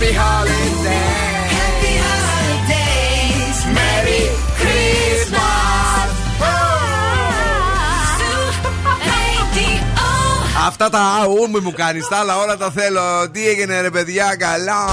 [0.00, 0.80] Happy holidays.
[1.60, 3.58] Happy holidays.
[3.76, 4.22] Merry
[4.60, 6.08] Christmas.
[10.66, 13.30] Αυτά τα αούμι μου κάνεις, τα άλλα όλα τα θέλω.
[13.32, 14.84] Τι έγινε ρε παιδιά, καλά.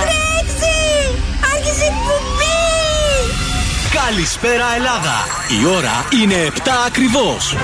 [0.00, 0.76] Τρέξει!
[1.54, 2.60] Άρχισε η εκπομπή!
[4.06, 5.26] Καλησπέρα Ελλάδα!
[5.60, 7.56] Η ώρα είναι 7 ακριβώς.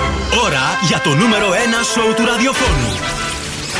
[0.45, 1.53] Ώρα για το νούμερο 1
[1.93, 3.18] σοου του ραδιοφώνου.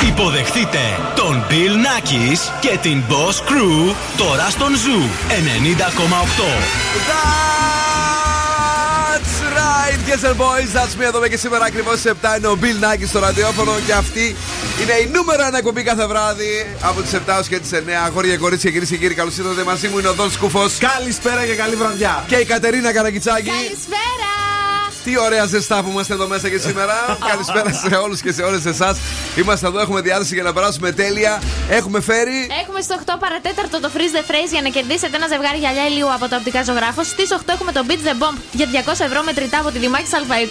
[0.08, 0.78] Υποδεχτείτε
[1.14, 5.34] τον Bill Nackis και την Boss Crew τώρα στον Zoo 90,8.
[9.10, 10.70] That's right, yes and boys.
[10.76, 13.92] That's me εδώ και σήμερα ακριβώς στις 7 είναι ο Bill Nackis στο ραδιόφωνο και
[13.92, 14.36] αυτή
[14.82, 17.76] είναι η νούμερο 1 εκπομπή κάθε βράδυ από τις 7 έως και τις 9.
[18.06, 19.98] Αγόρια και κορίτσια, κυρίες και κύριοι, καλώς ήρθατε μαζί μου.
[19.98, 20.78] Είναι ο Δον Σκούφος.
[20.78, 22.24] Καλησπέρα και καλή βραδιά.
[22.26, 23.50] Και η Κατερίνα Καρακιτσάκη.
[23.50, 24.49] Καλησπέρα!
[25.04, 26.94] Τι ωραία ζεστά που είμαστε εδώ μέσα και σήμερα.
[27.30, 28.98] Καλησπέρα σε όλους και σε όλες εσάς.
[29.36, 31.42] Είμαστε εδώ, έχουμε διάθεση για να περάσουμε τέλεια.
[31.68, 32.38] Έχουμε φέρει.
[32.62, 36.12] Έχουμε στις 8 παρατέταρτο το Freeze the Phrase για να κερδίσετε ένα ζευγάρι γυαλιά ηλίου
[36.16, 37.02] από το οπτικά ζωγράφο.
[37.04, 40.46] Στις 8 έχουμε το Beat the Bomb για 200 ευρώ μετρητά από τη Δημάκη ΑΕ.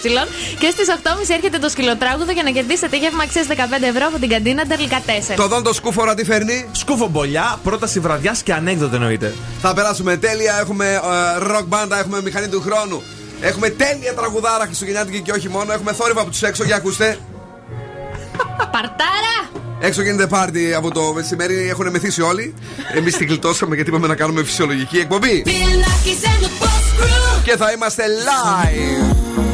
[0.59, 3.53] Και στις 8.30 έρχεται το σκυλοτράγουδο για να κερδίσετε γεύμα αξίας 15
[3.93, 5.33] ευρώ από την καντίνα Ντερλικά 4.
[5.35, 6.69] Το δόν το σκούφορα τι φέρνει.
[6.71, 9.33] Σκούφο μπολιά, πρόταση βραδιάς και ανέκδοτο εννοείται.
[9.61, 10.53] Θα περάσουμε τέλεια.
[10.59, 10.99] Έχουμε ε,
[11.51, 13.03] rock band, έχουμε μηχανή του χρόνου.
[13.41, 15.73] Έχουμε τέλεια τραγουδάρα Χριστουγεννιάτικη και όχι μόνο.
[15.73, 16.63] Έχουμε θόρυβα από τους έξω.
[16.63, 17.17] Για ακούστε.
[18.57, 19.49] Παρτάρα!
[19.79, 21.69] Έξω γίνεται πάρτι από το μεσημέρι.
[21.69, 22.53] Έχουν μεθύσει όλοι.
[22.93, 25.43] Εμείς την γλιτώσαμε γιατί είπαμε να κάνουμε φυσιολογική εκπομπή.
[25.45, 27.43] Bill Nackis and the Boss Crew.
[27.43, 29.48] Και θα είμαστε live.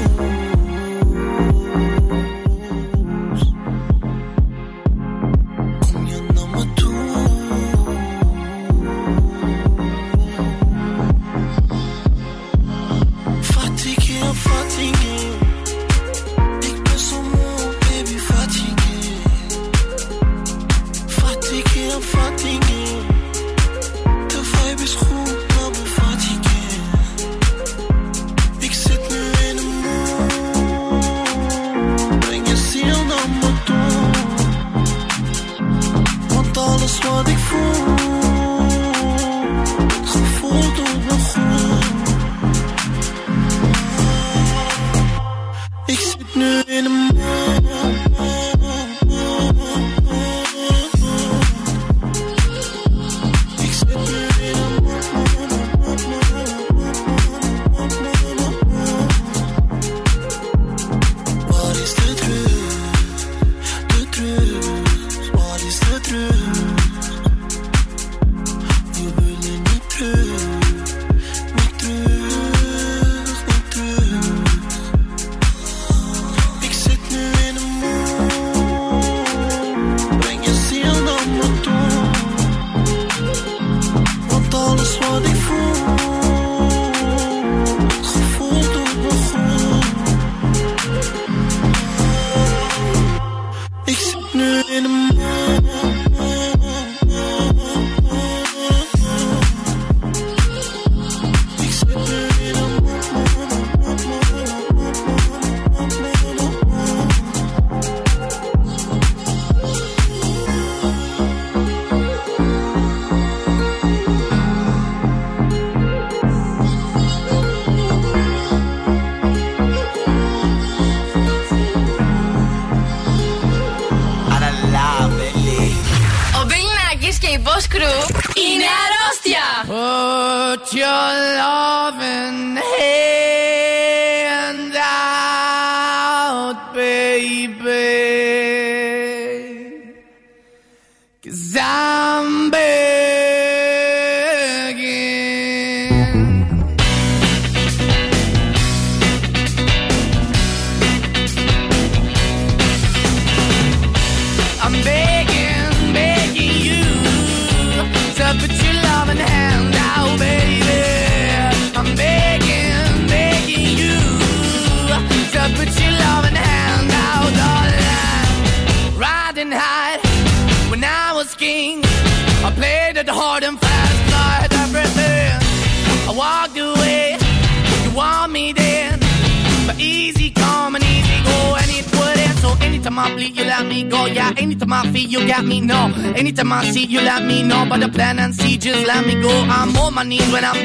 [190.05, 190.64] Knees when I'm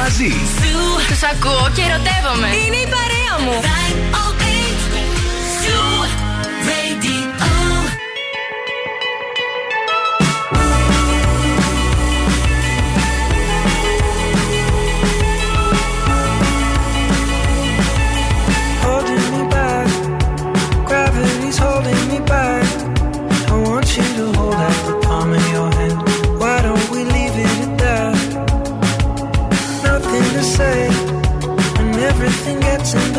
[0.00, 0.32] μαζί.
[1.08, 2.48] Τους ακούω και ερωτεύομαι.
[2.56, 3.60] Είναι η παρέα μου.
[32.70, 33.09] answer.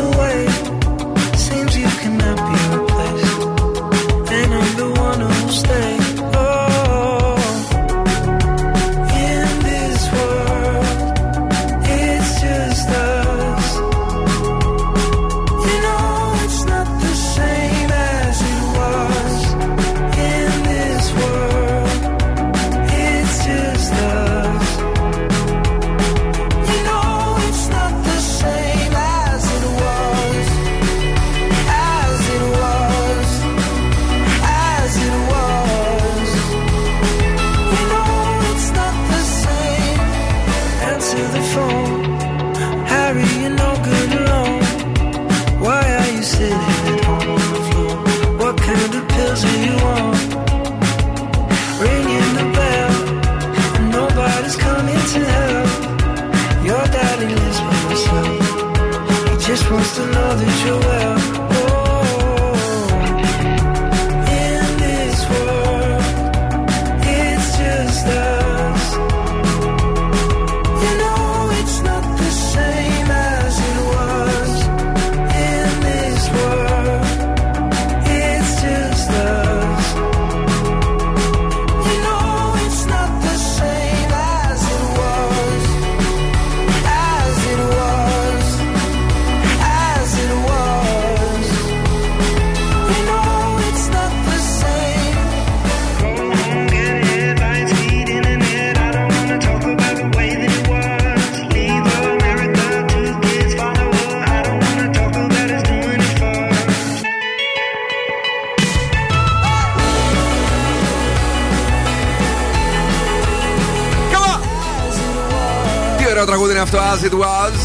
[116.62, 117.56] αυτό As It Was.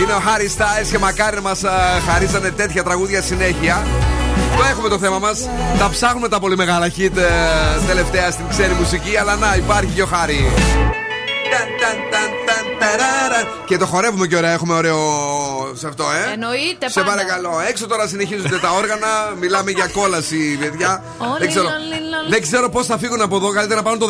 [0.00, 1.68] Είναι ο Harry Styles και μακάρι μας ε,
[2.08, 3.86] χαρίζανε τέτοια τραγούδια συνέχεια.
[4.56, 5.48] Το έχουμε το θέμα μας.
[5.78, 9.16] Τα ψάχνουμε τα πολύ μεγάλα hit ε, τελευταία στην ξένη μουσική.
[9.16, 10.52] Αλλά να υπάρχει και ο Χάρη.
[13.64, 14.52] Και το χορεύουμε και ωραία.
[14.52, 14.98] Έχουμε ωραίο
[15.76, 16.32] σε αυτό, ε.
[16.32, 17.10] Εννοείται Σε πάντα.
[17.10, 17.60] παρακαλώ.
[17.68, 19.08] Έξω τώρα συνεχίζονται τα όργανα,
[19.42, 21.04] μιλάμε για κόλαση, παιδιά.
[21.18, 22.28] Όλοι, δεν ξέρω, όλοι, όλοι.
[22.30, 23.48] δεν ξέρω πώς θα φύγουν από εδώ.
[23.52, 24.06] Καλύτερα να πάρουν το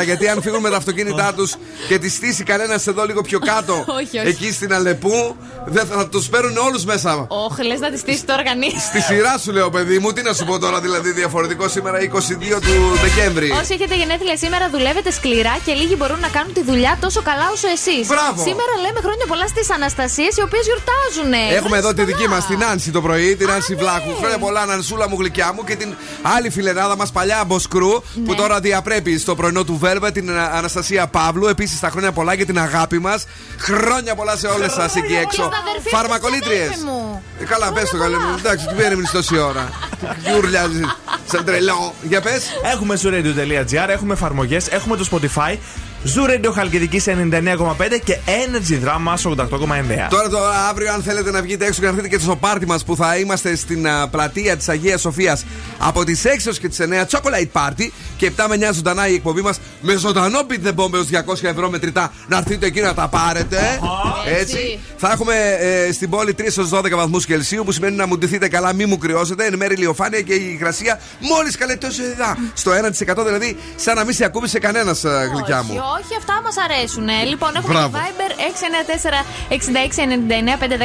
[0.00, 1.54] 14, γιατί αν φύγουν με τα αυτοκίνητά τους
[1.88, 4.28] και τη στήσει κανένας εδώ λίγο πιο κάτω, Όχι, όχι.
[4.28, 7.26] εκεί στην Αλεπού, δεν θα, θα τους παίρνουν όλους μέσα.
[7.28, 8.70] Όχ, λες να τη στήσει τώρα κανεί.
[8.88, 12.04] Στη σειρά σου λέω, παιδί μου, τι να σου πω τώρα, δηλαδή διαφορετικό σήμερα 22
[12.66, 13.50] του Δεκέμβρη.
[13.50, 17.46] Όσοι έχετε γενέθλια σήμερα, δουλεύετε σκληρά και λίγοι μπορούν να κάνουν τη δουλειά τόσο καλά
[17.54, 18.06] όσο εσείς.
[18.06, 18.42] Μπράβο.
[18.48, 20.88] Σήμερα λέμε χρόνια πολλά στις Αναστασίες, οι οποίες γιορτάζουν.
[21.56, 24.16] Έχουμε εδώ τη δική μας, την Άνση το πρωί, την Άνση Βλάχου.
[24.18, 28.34] Χρόνια πολλά, Νανσούλα μου, γλυκιά μου και την άλλη φιλενάδα μας, παλιά Μποσκρού, που Ναι.
[28.34, 31.46] τώρα διαπρέπει στο πρωινό του Βέρβα, την Α- Αναστασία Παύλου.
[31.46, 33.26] Επίσης τα χρόνια πολλά και την αγάπη μας.
[33.58, 35.42] Χρόνια πολλά σε όλες σας εκεί έξω.
[35.42, 36.64] στα αδερφή μου, Φαρμακολήτριε.
[36.64, 37.22] στην αδέρφη μου.
[37.48, 38.34] Καλά, πες το καλέ μου.
[38.38, 39.68] Εντάξει, τι περιμένεις τόση ώρα.
[40.26, 40.96] Γιουρλιάζεις
[41.30, 41.94] σαν τρελό.
[42.02, 42.42] Για πες.
[42.72, 45.56] Έχουμε zooradio.gr, έχουμε εφαρμογές, έχουμε το Spotify,
[46.04, 47.12] Zoo Radio Χαλκιδική 99,5
[48.04, 49.46] και Energy Drama 88,9.
[50.10, 50.38] Τώρα το
[50.68, 53.16] αύριο, αν θέλετε να βγείτε έξω και να έρθετε και στο πάρτι μας που θα
[53.16, 55.44] είμαστε στην α, πλατεία της Αγίας Σοφίας
[55.78, 59.14] από τις 6 έως και τις 9, Chocolate Party και 7 με 9 ζωντανά η
[59.14, 62.12] εκπομπή μας με ζωντανό beat the bomb έως 200 ευρώ μετρητά.
[62.28, 63.58] Να έρθετε εκεί να τα πάρετε.
[64.40, 64.78] Έτσι.
[64.96, 68.48] Θα έχουμε ε, στην πόλη 3 έως 12 βαθμούς Κελσίου που σημαίνει να μου ντυθείτε
[68.48, 69.46] καλά, μη μου κρυώσετε.
[69.46, 72.36] Εν μέρη ηλιοφάνεια και η υγρασία μόλις καλέ τόσο ειδά.
[72.54, 75.74] Στο 1% δηλαδή, σαν να μην σε ακούμπησε κανένας γλυκιά μου.
[75.94, 77.08] Όχι, όχι, αυτά μα αρέσουν.
[77.28, 77.90] Λοιπόν, έχουμε Μπράβο.
[77.90, 78.30] το Viber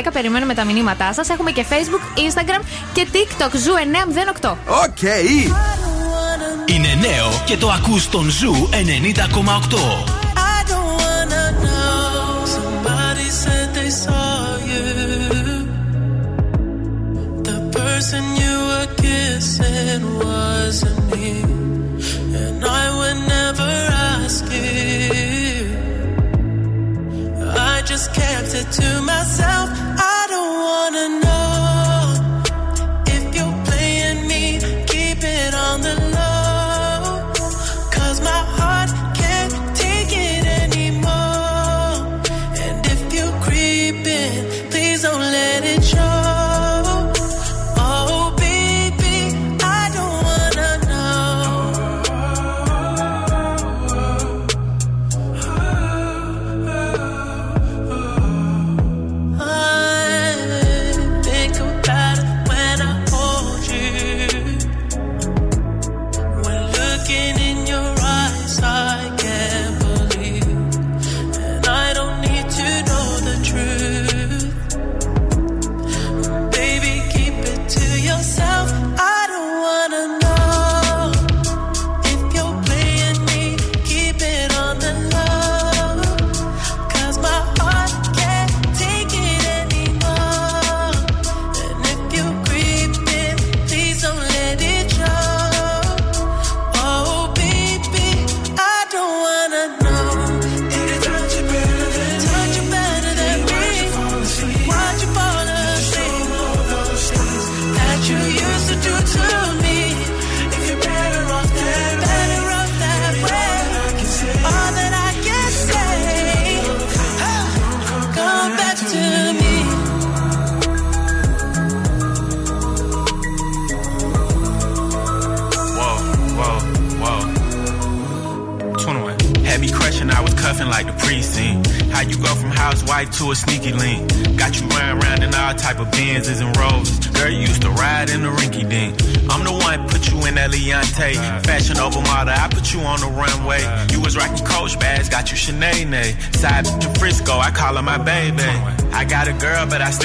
[0.08, 0.12] 694-6699-510.
[0.14, 1.34] Περιμένουμε τα μηνύματά σα.
[1.34, 2.62] Έχουμε και Facebook, Instagram
[2.94, 3.52] και TikTok.
[3.64, 3.74] Ζου
[4.42, 4.58] 908.
[4.86, 5.02] Οκ.
[6.66, 9.78] Είναι νέο και το ακούς στον Ζου 90,8.
[10.36, 12.46] I don't wanna know.
[12.58, 14.30] Somebody said they saw
[14.72, 14.86] you.
[17.50, 21.28] The person you were kissing wasn't me.
[22.44, 23.35] And I would never
[24.26, 25.70] ask you.
[27.48, 29.70] I just kept it to myself.
[29.72, 31.75] I don't wanna know.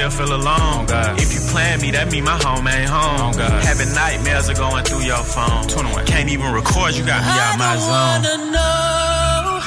[0.00, 0.86] Still feel alone.
[1.18, 3.34] If you plan me, that mean my home ain't home.
[3.36, 5.68] Oh, Having nightmares are going through your phone.
[6.06, 8.22] Can't even record, you got me out my zone.
[8.22, 9.60] don't wanna know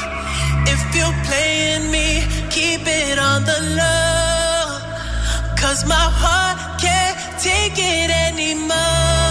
[0.74, 2.26] if you're playing me.
[2.50, 4.80] Keep it on the low,
[5.56, 9.23] cause my heart can't take it anymore.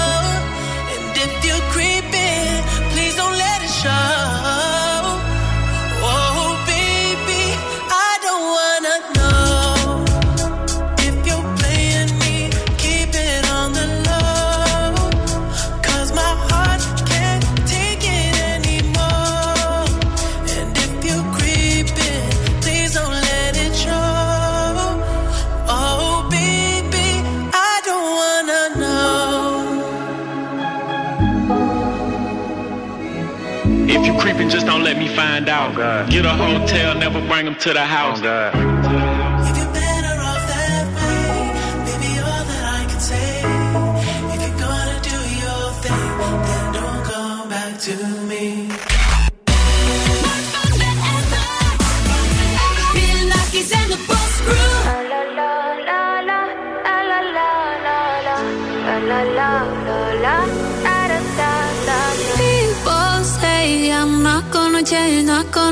[35.73, 36.11] God.
[36.11, 38.19] Get a hotel, never bring them to the oh, house.
[38.19, 38.72] Oh God.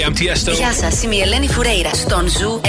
[0.00, 0.52] Hey, I'm Tiesto.
[0.52, 2.68] Γεια σας, είμαι η Ελένη Φουρέιρα στον Ζου 90,8.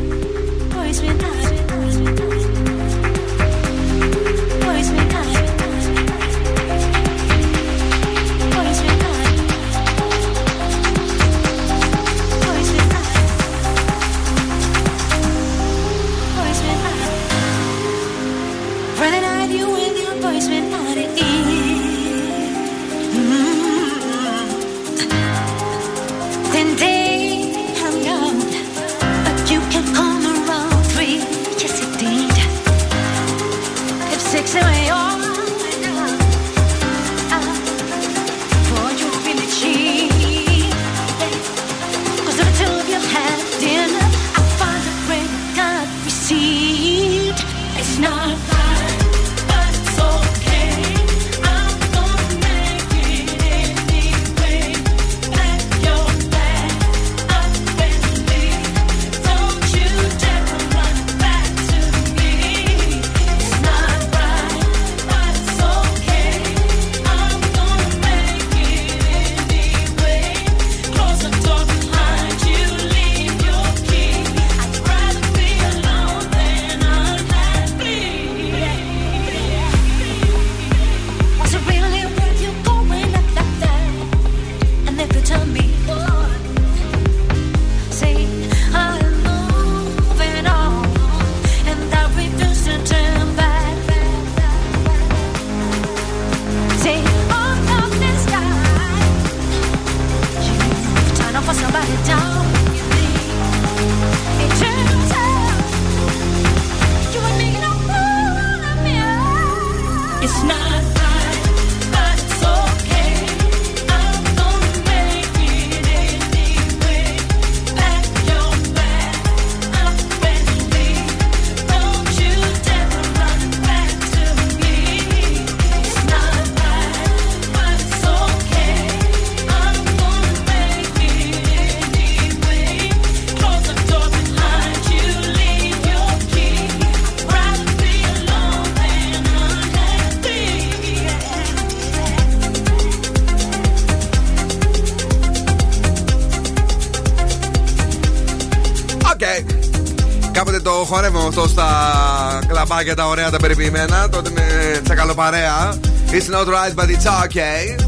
[152.83, 154.09] Κλαμπάκια τα ωραία τα περιποιημένα.
[154.09, 155.79] Τότε με τσακαλοπαρέα.
[156.11, 157.79] It's not right, but it's okay.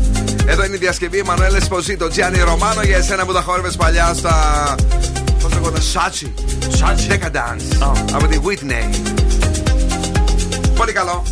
[0.45, 4.35] Εδώ είναι η διασκευή Μανουέλ Εσποζίτο, Τζιάνι Ρωμάνο για εσένα που τα χόρευες παλιά στα.
[5.41, 6.33] Πώς λέγονταν, Σάτσι.
[6.69, 7.07] Σάτσι.
[7.09, 7.93] Decadence.
[8.13, 8.95] Από τη Whitney.
[10.75, 11.23] Πολύ καλό.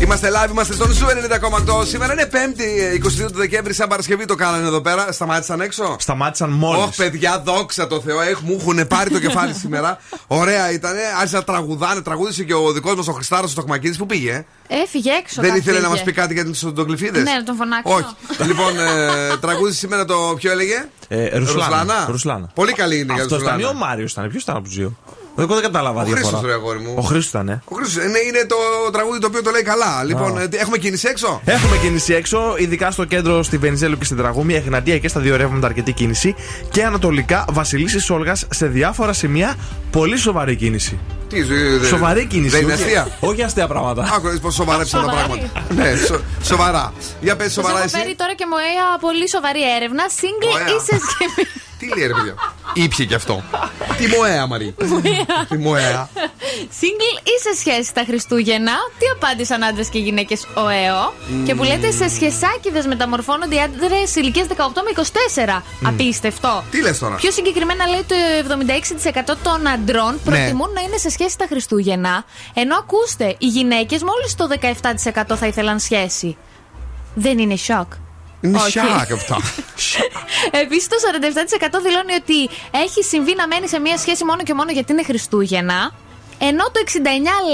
[0.00, 1.86] Είμαστε live, είμαστε στον Zoo 90,8.
[1.86, 5.12] Σήμερα είναι 5η, 22 του Δεκέμβρη, σαν Παρασκευή το κάνανε εδώ πέρα.
[5.12, 5.96] Σταμάτησαν έξω.
[5.98, 6.82] Σταμάτησαν μόλις.
[6.82, 9.98] Όχι, παιδιά, δόξα τω Θεώ, έχ, μου έχουν πάρει το κεφάλι σήμερα.
[10.30, 12.00] Ωραία ήταν, άρχισαν να τραγουδάνε.
[12.00, 14.44] Τραγούδισε και ο δικός μας ο Χριστάρος ο Στοχμακίδης που πήγε.
[14.68, 15.40] Έφυγε έξω.
[15.40, 16.10] Δεν καθ' ήθελε να μας πήγε.
[16.10, 17.20] πει κάτι για τους οντογλυφίδε.
[17.22, 17.94] Ναι, να τον φωνάξω.
[17.94, 18.06] Όχι.
[18.48, 22.06] λοιπόν, ε, τραγούδισε σήμερα το ποιο έλεγε; Ε, Ρουσλάνα.
[22.10, 22.50] Ρουσλάνα.
[22.54, 23.78] Πολύ καλή είναι για Αυτός ήταν ή Ρουσλάνα.
[23.84, 24.28] ο Μάριος ήταν.
[24.30, 24.96] Ποιος ήταν από τους δύο;
[25.38, 26.26] Εγώ δεν κατάλαβα Ο διαφορά.
[26.28, 26.94] Χρήστος, ρε αγόρι μου.
[26.96, 27.62] Ο Χρήστος ήταν, ε.
[27.64, 28.56] Ο Χρήστος, είναι, είναι το
[28.92, 30.04] τραγούδι το οποίο το λέει καλά.
[30.04, 34.16] Λοιπόν, ε, έχουμε κίνηση έξω; Έχουμε κίνηση έξω, ειδικά στο κέντρο στη Βενιζέλου και στην
[34.16, 36.34] Τραγούμια, Εγνατία και στα δύο ρεύματα αρκετή κίνηση.
[36.70, 39.54] Και ανατολικά Βασιλίση Σόλγας σε διάφορα σημεία
[39.90, 40.98] πολύ σοβαρή κίνηση.
[41.28, 41.44] Τι, ε,
[41.78, 42.50] δε- Σοβαρή κίνηση.
[42.50, 44.02] Δεν είναι όχι- αστεία; Όχι αστεία πράγματα.
[44.16, 45.50] Άκου πώς σοβαρέψαν τα Σοβαρή.
[45.50, 45.74] πράγματα.
[45.90, 46.92] ναι, σο- σοβαρά.
[47.20, 47.96] Για πες Σας σοβαρά έχω εσύ.
[47.96, 50.02] φέρει τώρα και μια πολύ σοβαρή έρευνα.
[50.20, 50.66] Single Ωραία.
[50.66, 51.48] ή σε σχέση.
[51.78, 52.34] Τι λέει ρε παιδιά;
[52.74, 53.42] Ήπια κι αυτό.
[53.98, 54.74] Τι μοέα, Μαρή.
[55.48, 56.08] Τι μοέα.
[56.80, 58.72] Single ή σε σχέση τα Χριστούγεννα.
[58.98, 61.12] Τι απάντησαν άντρες και γυναίκες ο ΕΟ.
[61.46, 64.52] Και που λέτε σε σχεσάκιδες μεταμορφώνονται οι άντρες ηλικίας 18
[64.84, 64.90] με
[65.58, 65.62] 24.
[65.84, 66.64] Απίστευτο.
[66.70, 68.14] Τι λες τώρα; Πιο συγκεκριμένα λέει το
[69.32, 70.18] 76% των αντρών Ναι.
[70.24, 72.24] προτιμούν να είναι σε σχέση τα Χριστούγεννα.
[72.54, 74.46] Ενώ ακούστε, οι γυναίκες μόλις το
[75.32, 76.36] 17% θα ήθελαν σχέση.
[77.14, 77.92] Δεν είναι σοκ.
[78.40, 78.70] Είναι Όχι.
[78.70, 79.36] σιάκ αυτά.
[80.62, 80.96] Επίσης, το
[81.78, 85.02] 47% δηλώνει ότι έχει συμβεί να μένει σε μια σχέση μόνο και μόνο γιατί είναι
[85.02, 85.92] Χριστούγεννα.
[86.38, 86.98] Ενώ το 69%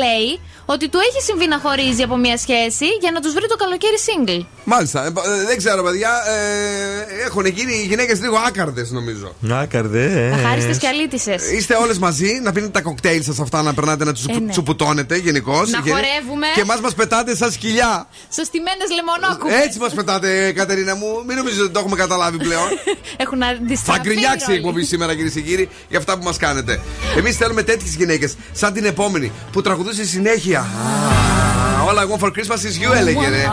[0.03, 3.57] λέει ότι του έχει συμβεί να χωρίζει από μια σχέση για να τους βρει το
[3.57, 4.47] καλοκαίρι single.
[4.65, 5.05] Μάλιστα.
[5.05, 6.11] Ε, ε, δεν ξέρω, παιδιά.
[6.29, 9.35] Ε, έχουν γίνει οι γυναίκες λίγο άκαρδες, νομίζω.
[9.41, 10.33] Να καρδέ.
[10.35, 11.51] Αχάριστες και αλήτησες.
[11.51, 14.51] Είστε όλες μαζί να πίνετε τα κοκτέιλ σας αυτά, να περνάτε να τους Ε, ναι.
[14.51, 15.71] τσουποτώνετε γενικώς.
[15.71, 16.47] Να χορεύουμε.
[16.55, 18.07] Και εμάς μας πετάτε σαν σκυλιά.
[18.35, 19.55] Σωστημένε λεμονόκουπε.
[19.65, 21.25] Έτσι μας πετάτε, Κατερίνα μου.
[21.27, 22.69] Μην νομίζετε ότι το έχουμε καταλάβει πλέον.
[23.25, 23.99] Έχουν αντιστραφεί.
[23.99, 24.57] Θα γκρινιάξει η όλοι.
[24.59, 26.81] εκπομπή σήμερα, κυρίες και κύριοι, για αυτά που μας κάνετε.
[27.17, 30.67] Εμείς θέλουμε τέτοιες γυναίκες, σαν την επόμενη, που τραγουδούσε συνέχεια.
[30.67, 33.45] Ah, All I want for Christmas is you, έλεγε ρε.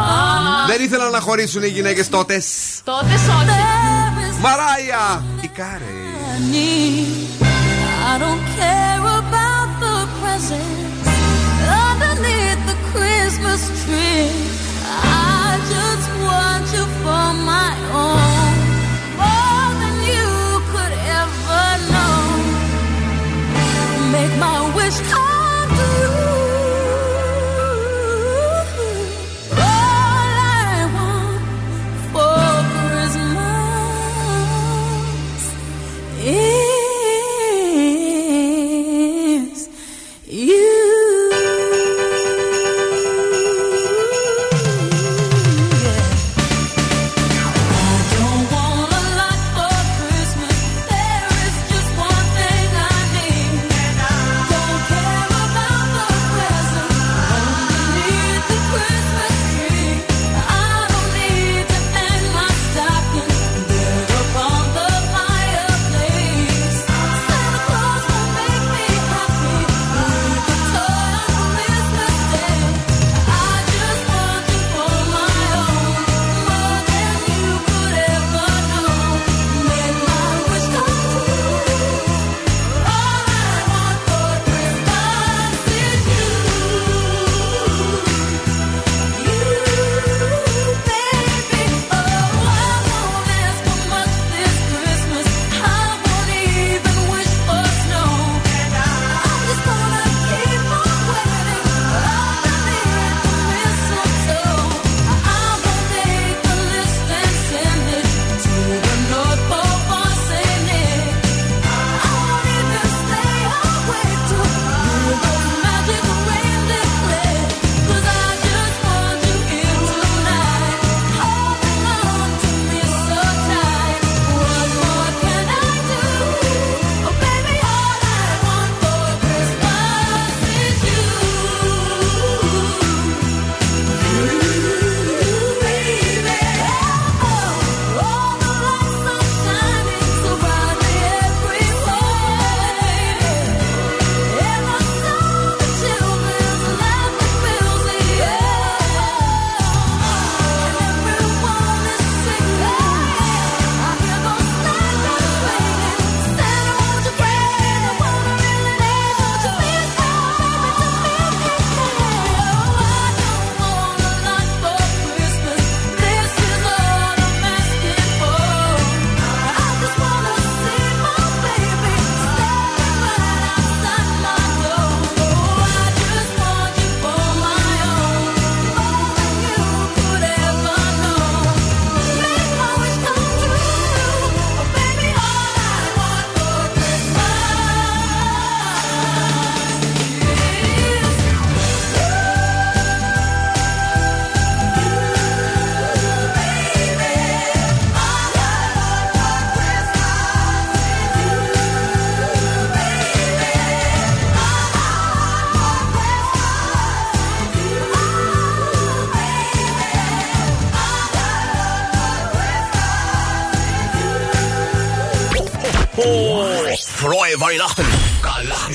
[0.67, 2.41] Δεν ήθελαν να χωρίσουν οι γυναίκε τότε.
[2.83, 4.39] Τότε όχι.
[4.41, 5.23] Μαράια!
[5.41, 5.83] Η Κάρε.
[8.13, 11.07] I don't care about the presents
[11.87, 14.29] underneath the Christmas tree.
[15.43, 17.71] I just want you for my
[18.03, 18.20] own,
[24.91, 26.10] is aan de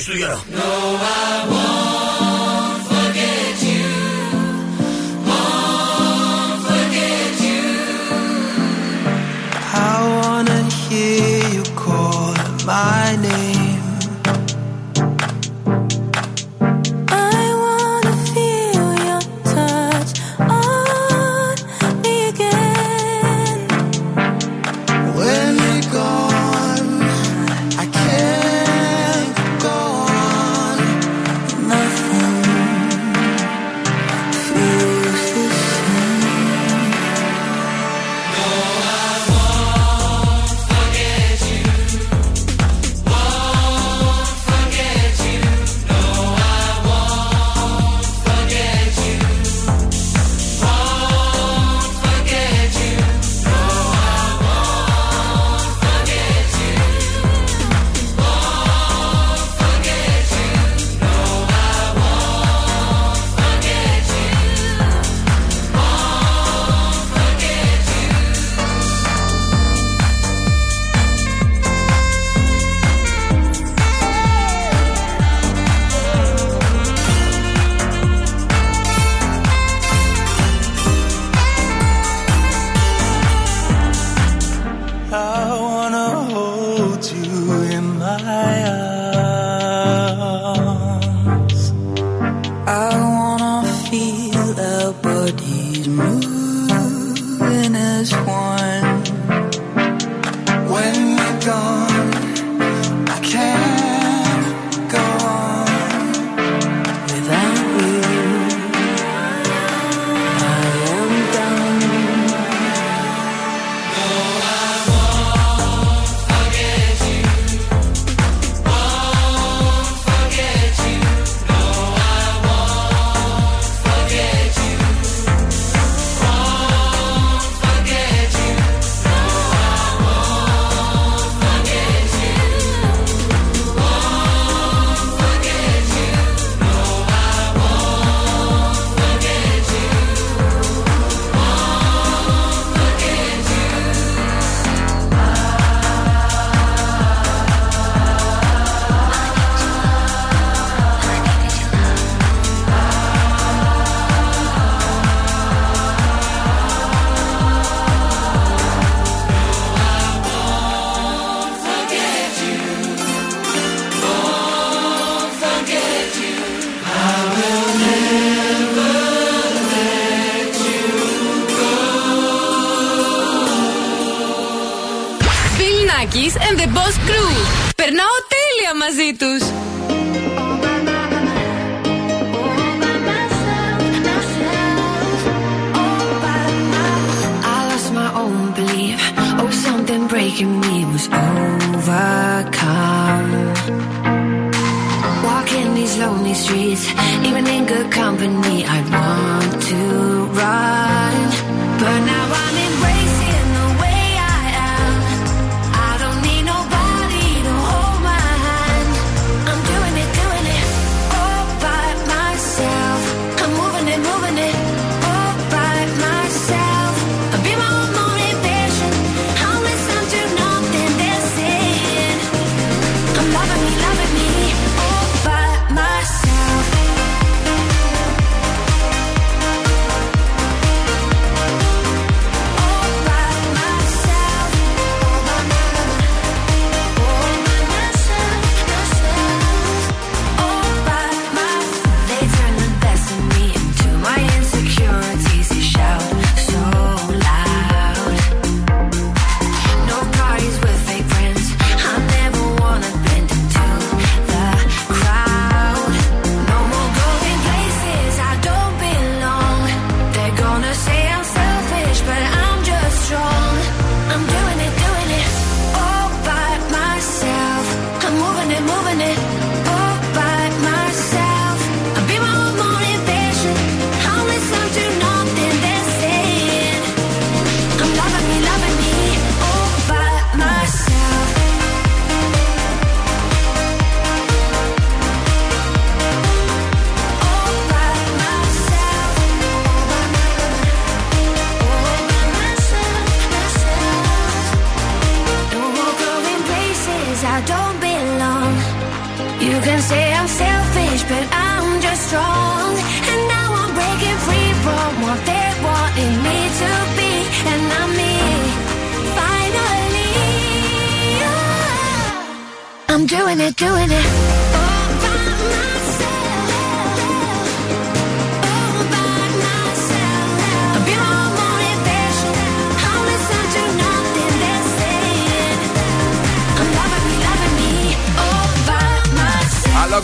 [0.05, 0.37] Καλά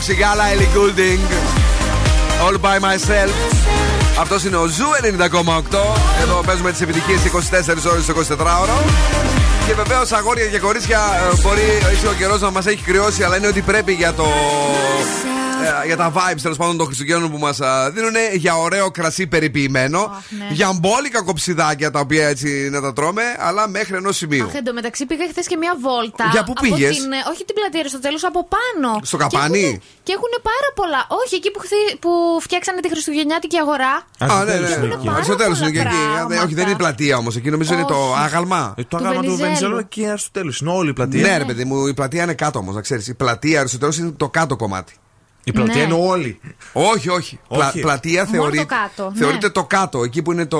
[0.03, 1.23] Alok, Sigala, Ellie Goulding.
[2.45, 3.33] All by myself.
[4.19, 5.79] Αυτός είναι ο Zoo 90,8.
[6.21, 8.83] Εδώ παίζουμε τις επιτυχίες 24 ώρες στο 24ωρο.
[9.67, 10.99] Και βεβαίως αγόρια και κορίτσια
[11.31, 11.61] ε, μπορεί
[11.91, 14.25] έτσι ο καιρός να μας έχει κρυώσει, αλλά είναι ότι πρέπει για το.
[15.83, 17.59] Ε, για τα vibes τέλος πάντων των Χριστουγέννων που μας
[17.93, 20.47] δίνουν για ωραίο κρασί περιποιημένο, ναι.
[20.51, 24.45] για μπόλικα κοψιδάκια τα οποία έτσι να τα τρώμε, αλλά μέχρι ενός σημείου.
[24.45, 26.29] Αχ, εντωμεταξύ πήγα χθες και μία βόλτα.
[26.31, 28.99] Για πού από πήγες; Την, ε, όχι την πλατεία Αριστοτέλους, από πάνω.
[29.03, 31.01] Στο καπάνι; Και έχουν πάρα πολλά.
[31.23, 32.09] Όχι, εκεί που, χθι- που
[32.41, 33.93] φτιάξανε τη Χριστουγεννιάτικη αγορά.
[34.17, 34.95] Α, ναι, ναι.
[34.95, 35.87] πάρα Αριστοτέλου είναι και εκεί.
[35.87, 36.43] πράγματα.
[36.43, 37.35] Όχι, δεν είναι η πλατεία όμως.
[37.35, 38.21] Εκεί νομίζω είναι το Όχι.
[38.23, 38.73] άγαλμα.
[38.77, 39.45] Ε, το Του άγαλμα του Βενιζέλου.
[39.45, 40.59] Βενιζέλου και Αριστοτέλους.
[40.59, 41.21] Είναι όλη η πλατεία.
[41.27, 43.07] Ναι, ρε παιδί μου, η πλατεία είναι κάτω όμως, να ξέρεις.
[43.07, 44.93] Η πλατεία Αριστοτέλους είναι το κάτω κομμάτι.
[45.43, 45.81] Η πλατεία Ναι.
[45.81, 46.39] είναι όλη.
[46.73, 47.39] Όχι, όχι.
[47.49, 47.79] Πλα- Όχι.
[47.79, 49.17] πλατεία Μόνο θεωρεί, το κάτω, ναι.
[49.19, 50.03] θεωρείται το κάτω.
[50.03, 50.59] Εκεί που είναι το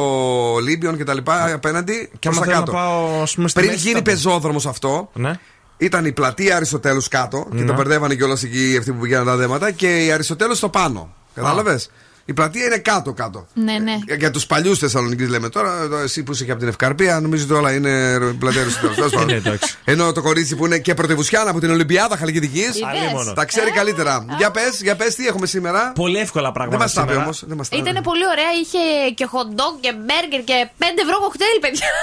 [0.63, 2.09] Λίμπιον και τα λοιπά απέναντι.
[2.19, 2.71] Και προς άμα τα θέλω να κάτω.
[2.77, 4.13] πάω ας πούμε, στη Πριν μέση, γίνει θα πάω.
[4.13, 5.39] πεζόδρομος αυτό, Ναι.
[5.77, 7.65] ήταν η πλατεία Αριστοτέλους κάτω και Ναι.
[7.65, 11.13] τα μπερδεύανε κιόλας εκεί αυτοί που πηγαίναν τα δέματα και η Αριστοτέλους στο πάνω.
[11.33, 11.91] Κατάλαβες;
[12.25, 13.47] Η πλατεία είναι κάτω-κάτω.
[13.53, 13.97] Ναι, ναι.
[14.05, 17.19] Για, για τους παλιούς Θεσσαλονίκης λέμε τώρα, εδώ εσύ που είσαι και από την Ευκαρπία,
[17.19, 18.95] νομίζω ότι όλα είναι πλατεία Αριστοτέλου.
[19.01, 19.29] Τέλος πάντων.
[19.29, 19.77] Ε, ναι, εντάξει.
[19.83, 22.71] Ενώ το κορίτσι που είναι και πρωτευουσιάνα από την Ολυμπιάδα Χαλκιδικής.
[22.83, 23.33] Αλίμονο.
[23.33, 24.25] Τα ξέρει καλύτερα.
[24.37, 26.83] Για πες, για πες τι έχουμε σήμερα; Πολύ εύκολα Δεν πράγματα.
[26.83, 27.23] μας τα πει σήμερα.
[27.23, 27.43] όμως.
[27.47, 27.81] Δεν μας τα πει.
[27.89, 31.87] Ήταν πολύ ωραία, είχε και hot dog και burger και 5 ευρώ κοκτέιλ, παιδιά.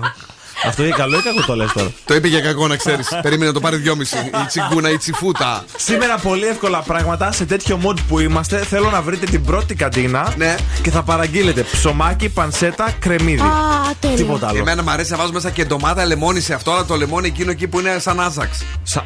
[0.66, 3.08] Αυτό είναι καλό ή κακό το λες τώρα; Το είπε για κακό να ξέρεις.
[3.22, 4.16] Περίμενε να το πάρει δυόμιση.
[4.16, 5.64] Η τσιγκούνα, η τσιφούτα.
[5.76, 7.32] Σήμερα πολύ εύκολα πράγματα.
[7.32, 10.54] Σε τέτοιο mood που είμαστε, θέλω να βρείτε την πρώτη καντίνα Ναι.
[10.82, 13.40] και θα παραγγείλετε ψωμάκι, πανσέτα, κρεμμύδι.
[13.40, 13.50] Α,
[14.00, 14.16] τέλειο.
[14.16, 14.58] Τίποτα άλλο.
[14.58, 17.50] Εμένα μου αρέσει να βάζω μέσα και ντομάτα λεμόνι σε αυτό, αλλά το λεμόνι εκείνο
[17.50, 18.58] εκεί που είναι σαν άζαξ.
[18.82, 19.00] Σα...
[19.00, 19.04] Α,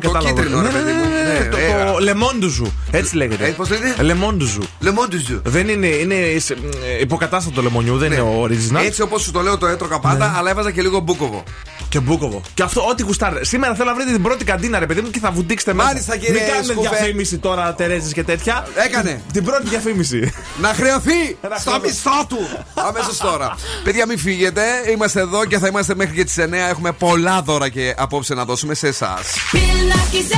[0.00, 0.28] κατάλαβα.
[0.32, 1.08] κίτρινο, ρε ναι, ναι, παιδί ναι, μου.
[1.08, 2.72] ναι, Ναι, το, ε, το λεμόντουζου.
[2.90, 3.44] Έτσι λέγεται.
[3.46, 4.62] Ε, πώς λέγεται; Λεμόντουζου.
[4.80, 5.40] Λεμόνι του ζου.
[5.44, 6.52] Δεν είναι, είναι σε-
[6.98, 8.14] ε, υποκατάστατο λεμονιού, δεν Ναι.
[8.14, 8.84] είναι original.
[8.84, 11.42] Έτσι όπως σου το λέω το έτρωγα πάντα, αλλά έβαζα και λίγο μπούκοβο.
[11.88, 12.40] Και μπούκοβο.
[12.54, 13.44] Και αυτό ό,τι γουστάρετε.
[13.44, 15.88] Σήμερα θέλω να βρείτε την πρώτη καντίνα, ρε παιδί μου, και θα βουτήξετε μέσα.
[15.88, 16.88] Μάλιστα, κύριε Μην κάνετε Σκουφέ.
[16.88, 18.66] διαφήμιση τώρα, Τερέζης και τέτοια.
[18.86, 19.22] Έκανε.
[19.32, 20.32] Την πρώτη διαφήμιση.
[20.60, 21.84] Να χρεωθεί Ένα στο χρόνο.
[21.86, 22.38] μισθό του.
[22.74, 23.56] Αμέσως τώρα.
[23.84, 24.62] Παιδιά, μην φύγετε.
[24.92, 26.68] Είμαστε εδώ και θα είμαστε μέχρι και τις 9.
[26.68, 29.20] Έχουμε πολλά δώρα και απόψε να δώσουμε σε εσάς.
[29.52, 30.34] Bill Nackis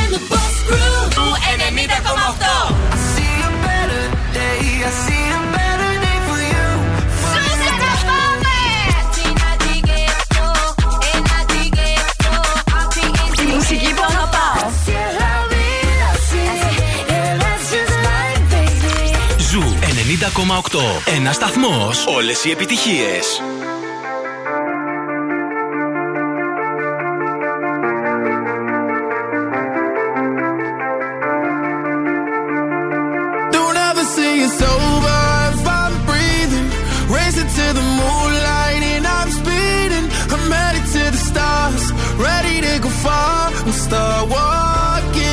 [42.18, 45.24] ready to go far and start walking.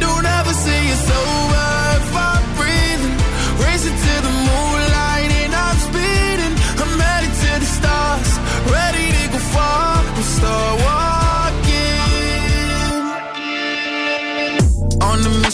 [0.00, 1.41] Don't ever say it's over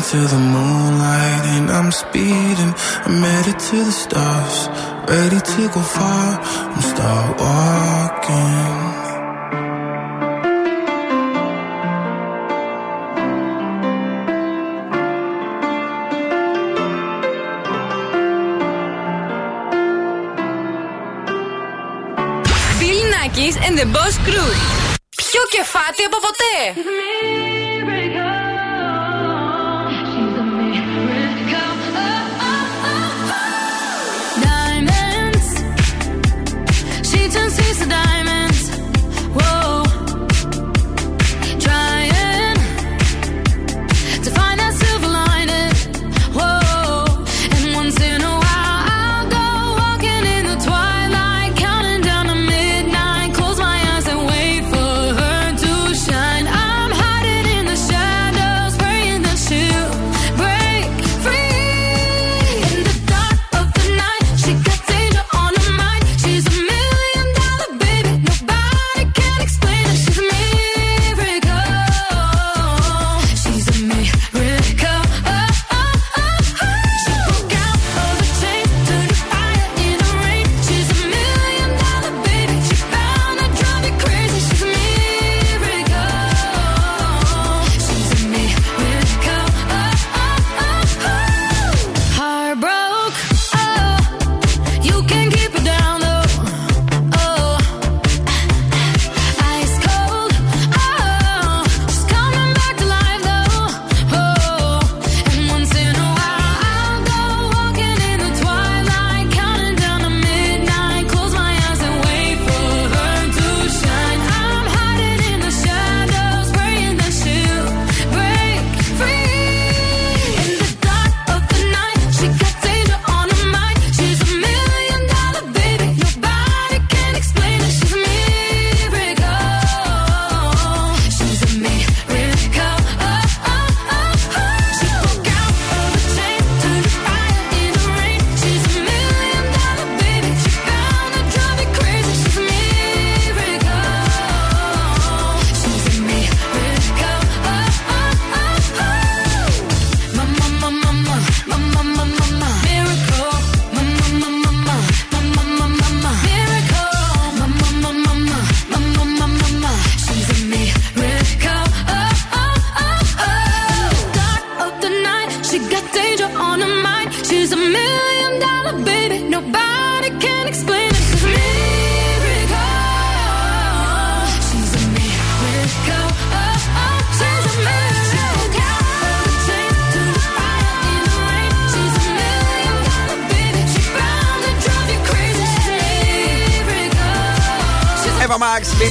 [0.00, 2.74] to the moonlight and I'm speeding.
[3.06, 4.68] I'm headed to the stars,
[5.08, 6.40] ready to go far.
[6.74, 9.04] I'm start walking.
[22.80, 24.50] Bill Nackis and the Boss Crew.
[25.16, 27.73] Πιο κεφάτι από ποτέ.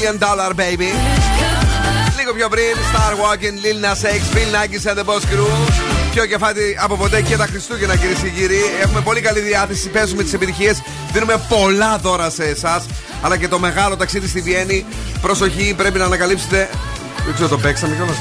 [0.03, 0.89] Million Dollar Baby.
[2.17, 5.47] Λίγο πιο πριν, Star Walking, Lil Nas X, Bill Nackis and the Boss Crew.
[6.11, 8.57] Πιο κεφάτι από ποτέ και τα Χριστούγεννα, κυρίες και κύριοι.
[8.81, 10.81] Έχουμε πολύ καλή διάθεση, παίζουμε τις επιτυχίες,
[11.13, 12.85] δίνουμε πολλά δώρα σε εσάς.
[13.21, 14.85] Αλλά και το μεγάλο ταξίδι στη Βιέννη.
[15.21, 16.69] Προσοχή, πρέπει να ανακαλύψετε.
[17.25, 18.17] Δεν ξέρω, το παίξαμε κιόλας;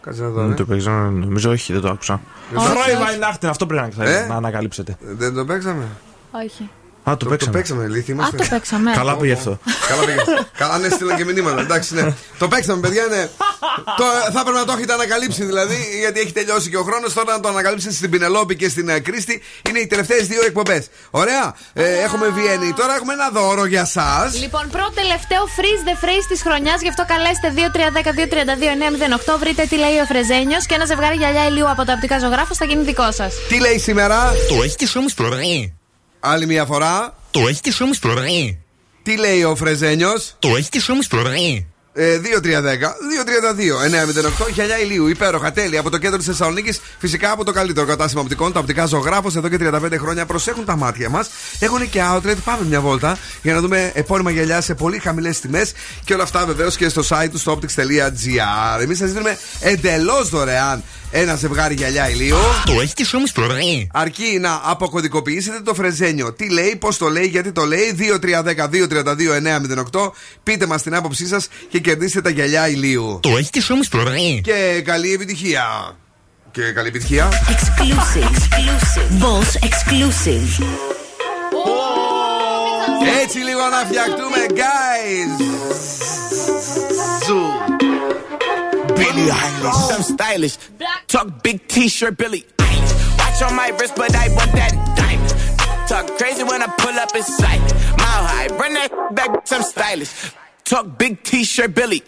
[0.00, 0.40] Κάτσε να δω.
[0.42, 0.54] Δεν ε.
[0.54, 2.20] το παίξα, νομίζω όχι, δεν το άκουσα.
[2.50, 4.96] Δεν το- Φρόι Βαϊνάχτεν, αυτό πρέπει να, Ε; να ανακαλύψετε.
[5.00, 5.84] Δεν το παίξαμε.
[6.30, 6.70] Όχι.
[7.10, 7.52] Α, το Το, το παίξαμε.
[7.56, 8.36] παίξαμε, ηλίθιοι Α, είμαστε.
[8.36, 8.90] το παίξαμε.
[8.92, 9.58] Καλά πήγε αυτό.
[9.88, 10.22] Καλά πήγε.
[10.60, 11.60] Καλά, ναι, στείλαν και μηνύματα.
[11.60, 12.14] Εντάξει, ναι.
[12.38, 13.28] Το παίξαμε, παιδιά, ναι.
[13.98, 17.12] το, θα έπρεπε να το έχετε ανακαλύψει δηλαδή, γιατί έχει τελειώσει και ο χρόνος.
[17.12, 19.42] Τώρα να το ανακαλύψετε στην Πινελόπη και στην ε, Κρίστη.
[19.68, 20.86] Είναι οι τελευταίες δύο εκπομπές.
[21.10, 21.54] Ωραία.
[21.72, 22.72] Ε, έχουμε Βιέννη.
[22.72, 24.32] Τώρα έχουμε ένα δώρο για εσά.
[24.40, 26.80] Λοιπόν, πρώτο τελευταίο freeze the phrase της χρονιάς.
[26.82, 27.52] Γι' αυτό καλέστε
[29.34, 29.38] 2310-232-908.
[29.38, 32.64] Βρείτε τι λέει ο Φρεζένιος και ένα ζευγάρι γυαλιά ηλίου από τα οπτικά ζωγράφο θα
[32.64, 33.34] γίνει δικό σας.
[33.48, 35.78] Τι λέει σήμερα; Το έχει και σώμη πρωί.
[36.20, 37.14] Άλλη μια φορά.
[37.30, 38.65] Το έχει και σώμη πρωί.
[39.06, 41.66] Τι λέει ο Φρεζένιος; Το έχει και σώμη πρωί.
[41.92, 42.20] Ε,
[44.46, 46.80] 2-3-10-2-32-9-08 Γυαλιά ηλίου, υπέροχα, τέλεια από το κέντρο της Θεσσαλονίκης.
[46.98, 50.76] Φυσικά από το καλύτερο κατάστημα οπτικών, τα οπτικά ζωγράφος εδώ και 35 χρόνια προσέχουν τα
[50.76, 51.28] μάτια μας.
[51.58, 55.72] Έχουν και outlet, πάμε μια βόλτα για να δούμε επώνυμα γυαλιά σε πολύ χαμηλές τιμές
[56.04, 58.80] και όλα αυτά βεβαίως και στο site του στο optics.gr.
[58.80, 62.36] Εμείς σας δίνουμε εντελώς δωρεάν ένα ζευγάρι γυαλιά ηλίου.
[62.64, 63.88] Το έχει και σώμης πρωί.
[63.92, 66.32] Αρκεί να αποκωδικοποιήσετε το φρεζένιο.
[66.32, 67.96] Τι λέει, πώς το λέει, γιατί το λέει.
[69.92, 70.12] 2-3-10-2-32-908.
[70.42, 73.18] Πείτε μας την άποψή σας και κερδίστε τα γυαλιά ηλίου.
[73.22, 74.40] Το έχει και σώμης πρωί.
[74.44, 75.96] Και καλή επιτυχία.
[76.50, 77.28] Και καλή επιτυχία.
[77.32, 78.22] Exclusive.
[78.22, 79.22] Exclusive.
[79.22, 80.64] Boss exclusive.
[83.22, 86.05] Έτσι λίγο να φτιαχτούμε, guys.
[88.96, 89.94] Billy Eilish.
[89.94, 90.58] I'm stylish.
[91.06, 92.44] Talk big T-shirt, Billy
[93.18, 95.88] Watch on my wrist, but I want that diamond.
[95.88, 97.60] Talk crazy when I pull up in sight.
[97.98, 99.30] Mile high, bring that back.
[99.50, 100.32] I'm stylish.
[100.64, 102.02] Talk big T-shirt, Billy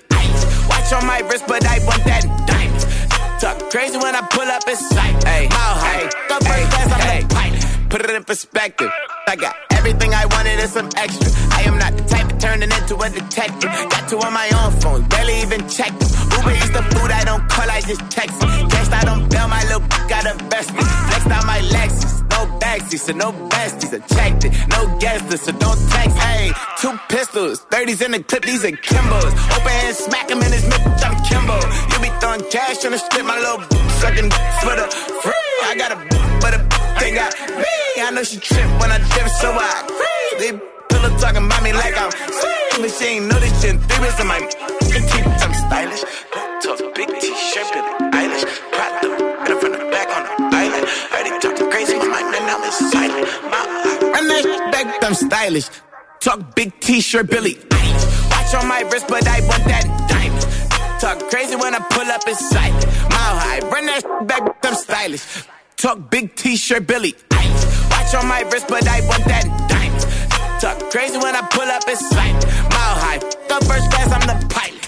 [0.68, 3.40] Watch on my wrist, but I want that diamond.
[3.40, 5.14] Talk crazy when I pull up in sight.
[5.24, 7.90] Mile high, the first class I'm the pilot.
[7.90, 8.90] Put it in perspective.
[9.26, 11.30] I got everything I wanted and some extra.
[11.52, 13.70] I am not the type of turning into a detective.
[13.90, 16.27] Got two on my own phone, barely even checked them.
[16.38, 18.70] Uber eats the food I don't call, I just text it.
[18.70, 20.86] Guessed I don't bail, my little got a vested.
[21.08, 23.92] Flexed out my Lexus, no backseat, so no besties.
[23.92, 26.16] It, no guesses, so don't text.
[26.18, 29.32] Hey, two pistols, 30s in the clip, these are Kimbo's.
[29.56, 31.58] Open hand, smack him in his mid, I'm Kimbo.
[31.90, 33.62] You be throwing cash on the strip, my little
[33.98, 34.30] sucking
[34.62, 34.86] for the
[35.22, 35.48] free.
[35.66, 35.98] I got a
[36.40, 36.60] but a
[37.00, 37.74] they got me.
[38.02, 40.38] I know she trip when I dip, so I free.
[40.38, 40.52] they
[40.88, 43.80] pillow talking about me like I'm sweet, but she ain't know this shit.
[43.90, 46.04] Three in my teeth, I'm stylish.
[46.62, 48.44] Talk big t-shirt, Billy Eilish.
[48.72, 50.86] Prop the in front the back on the island.
[51.12, 53.28] Heard he talking crazy, my mind and it's silent.
[53.50, 53.60] My,
[54.12, 55.68] run that back, I'm stylish.
[56.20, 58.30] Talk big t-shirt, Billy Eilish.
[58.30, 61.00] Watch on my wrist, but I want that diamond.
[61.00, 62.72] Talk crazy when I pull up in sight.
[63.10, 65.44] Mile high, run that back, I'm stylish.
[65.76, 67.90] Talk big t-shirt, Billy Ice.
[67.90, 70.60] Watch on my wrist, but I want that diamond.
[70.60, 72.34] Talk crazy when I pull up in sight.
[72.72, 74.87] Mile high, the first class, I'm the pilot.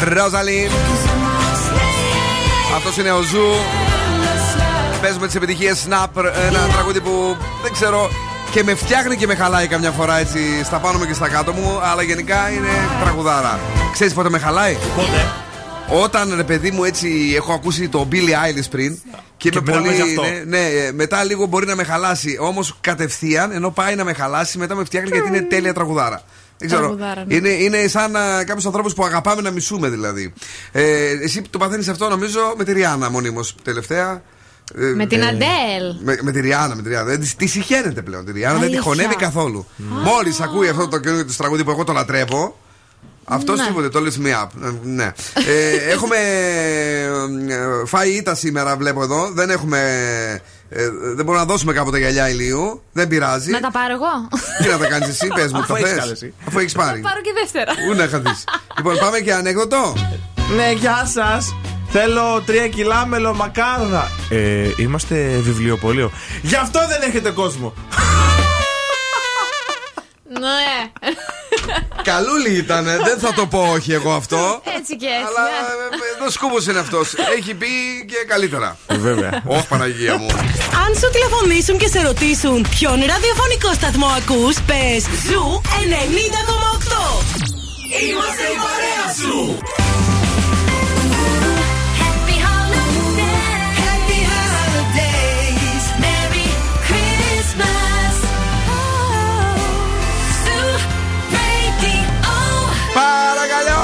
[0.00, 0.12] Stay.
[0.14, 0.70] Rosa Linn.
[2.76, 3.46] Αυτός είναι ο Zoo.
[5.02, 6.24] Παίζουμε τις επιτυχίες Snap.
[6.46, 8.10] Ένα τραγούδι που δεν ξέρω.
[8.50, 11.52] Και με φτιάχνει και με χαλάει καμιά φορά έτσι στα πάνω μου και στα κάτω
[11.52, 11.80] μου.
[11.82, 12.68] Αλλά γενικά είναι
[13.02, 13.58] τραγουδάρα.
[13.92, 15.26] Ξέρεις πότε με χαλάει; Πότε;
[16.02, 18.98] Όταν ρε παιδί μου έτσι έχω ακούσει το Billie Eilish πριν
[19.36, 19.94] και, Και είμαι μιλάμε πολύ.
[20.02, 22.36] γι' αυτό; Ναι, ναι, ε, μετά λίγο μπορεί να με χαλάσει.
[22.40, 26.22] Όμως κατευθείαν, ενώ πάει να με χαλάσει, μετά με φτιάχνει γιατί είναι τέλεια τραγουδάρα.
[26.58, 26.82] Δεν ξέρω.
[26.82, 27.34] Τραγουδάρα, ναι.
[27.34, 28.12] Είναι, είναι σαν
[28.46, 30.32] κάποιου ανθρώπου που αγαπάμε να μισούμε δηλαδή.
[30.72, 34.22] Ε, εσύ το παθαίνεις αυτό νομίζω με τη Ριάννα μονίμως τελευταία.
[34.78, 35.94] Ε, Με την ε, Αντέλ.
[36.04, 37.10] Με, με τη Ριάννα, με τη Ριάννα.
[37.10, 38.90] Δεν, της, τη συχαίνεται πλέον τη Ριάννα, δεν τη Αλήθεια.
[38.90, 39.66] χωνεύει καθόλου.
[39.76, 42.58] Μόλις ακούει αυτό το καινούργιο της τραγούδι που εγώ το λατρεύω.
[43.28, 43.66] Αυτός Ναι.
[43.66, 44.46] τίποτε, το λες me up.
[44.64, 45.12] Ε, Ναι.
[45.34, 46.16] Ε, έχουμε
[47.48, 49.30] ε, φάει ήττα σήμερα, βλέπω εδώ.
[49.32, 49.80] Δεν έχουμε.
[50.68, 52.82] Ε, δεν μπορούμε να δώσουμε κάποτε γυαλιά ηλίου.
[52.92, 53.50] Δεν πειράζει.
[53.50, 54.28] Να τα πάρω εγώ.
[54.62, 56.34] Τι να τα κάνεις εσύ, πες μου, Αφού τα έχεις θες; κάλεση.
[56.46, 57.00] Αφού έχεις πάρει.
[57.00, 57.72] Πάρω και δεύτερα.
[57.86, 58.44] Πού να χαθεί.
[58.76, 59.94] λοιπόν, πάμε και ανέκδοτο.
[60.56, 61.54] Ναι, γεια σας.
[61.88, 64.10] Θέλω τρία κιλά μελομακάρδα.
[64.30, 66.10] Ε, είμαστε βιβλιοπωλείο.
[66.42, 67.74] Γι' αυτό δεν έχετε κόσμο.
[70.28, 70.90] Ναι.
[72.02, 74.62] Καλούλη ήταν, δεν θα το πω όχι εγώ αυτό.
[74.76, 75.26] Έτσι και έτσι.
[75.26, 75.96] Αλλά ναι.
[75.96, 77.14] ε, εδώ σκούμπος είναι αυτός.
[77.36, 77.66] Έχει πει
[78.08, 78.76] και καλύτερα.
[78.88, 79.42] Βέβαια.
[79.46, 80.26] Όχι, Παναγία μου.
[80.86, 85.66] Αν σου τηλεφωνήσουν και σε ρωτήσουν ποιον ραδιοφωνικό σταθμό ακούς, πες Zoo 90,8.
[88.02, 89.58] Είμαστε η παρέα σου.
[102.98, 103.82] Παρακαλώ!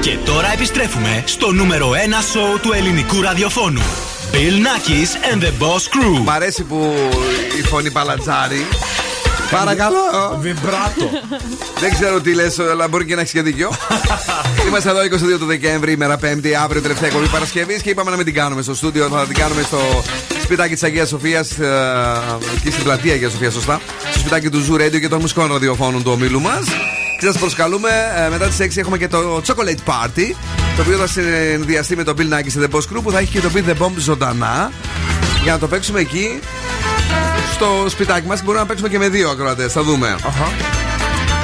[0.00, 1.94] Και τώρα επιστρέφουμε στο νούμερο 1
[2.32, 3.82] σόου του ελληνικού ραδιοφώνου.
[4.32, 6.18] Bill Nakis and the Boss Crew.
[6.24, 6.94] Μ' αρέσει που
[7.58, 8.66] η φωνή μπαλαντζάρει.
[9.50, 9.98] Παρακαλώ!
[10.38, 11.10] Βιμπράτο.
[11.80, 13.70] Δεν ξέρω τι λες, αλλά μπορεί και να έχεις και δίκιο.
[14.68, 15.00] Είμαστε εδώ
[15.34, 18.62] 22 του Δεκέμβρη, ημέρα Πέμπτη, αύριο τελευταία εκπομπή Παρασκευής και είπαμε να μην την κάνουμε
[18.62, 19.08] στο στούντιο.
[19.08, 19.78] Θα την κάνουμε στο
[20.42, 21.50] σπιτάκι της Αγίας Σοφίας,
[22.56, 23.80] εκεί στην πλατεία Αγίας Σοφίας, σωστά.
[24.10, 26.66] Στο σπιτάκι του Zoo Radio και των μουσικών ραδιοφώνων του ομίλου μας.
[27.18, 30.34] Και σας προσκαλούμε ε, μετά τις 6 έχουμε και το Chocolate Party,
[30.76, 33.30] το οποίο θα συνδυαστεί με το Bill Nackis and the Boss Crew που θα έχει
[33.30, 34.72] και το Beat the Bomb ζωντανά.
[35.42, 36.40] Για να το παίξουμε εκεί
[37.54, 38.42] στο σπιτάκι μας.
[38.42, 39.72] Μπορούμε να παίξουμε και με δύο ακροατές.
[39.72, 40.16] Θα δούμε.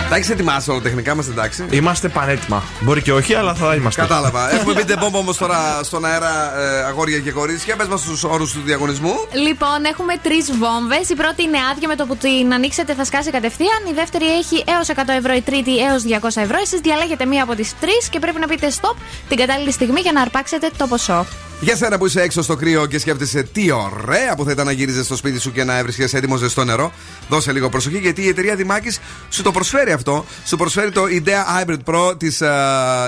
[0.09, 1.67] Τα έχεις ετοιμάσει όλα τεχνικά, είμαστε εντάξει.
[1.71, 2.63] Είμαστε πανέτοιμα.
[2.81, 4.01] Μπορεί και όχι, αλλά θα είμαστε.
[4.01, 4.51] Κατάλαβα.
[4.55, 7.77] Έχουμε μπει τεμπόμπο όμως τώρα στον αέρα ε, αγόρια και κορίτσια.
[7.77, 9.15] Πες μας τους όρους του διαγωνισμού.
[9.33, 11.09] Λοιπόν, έχουμε τρεις βόμβες.
[11.09, 13.81] Η πρώτη είναι άδεια με το που την ανοίξετε θα σκάσει κατευθείαν.
[13.91, 16.59] Η δεύτερη έχει έως 100 ευρώ, η τρίτη έως 200 ευρώ.
[16.63, 18.97] Εσείς διαλέγετε μία από τις τρεις και πρέπει να πείτε stop
[19.29, 21.27] την κατάλληλη στιγμή για να αρπάξετε το ποσό.
[21.65, 24.73] Για σένα που είσαι έξω στο κρύο και σκέφτεσαι τι ωραία που θα ήταν να
[24.73, 26.93] γύριζες στο σπίτι σου και να έβρισκες έτοιμο ζεστό νερό,
[27.29, 30.25] δώσε λίγο προσοχή γιατί η εταιρεία Δημάκης σου το προσφέρει αυτό.
[30.47, 32.43] Σου προσφέρει το IDEA Hybrid Pro της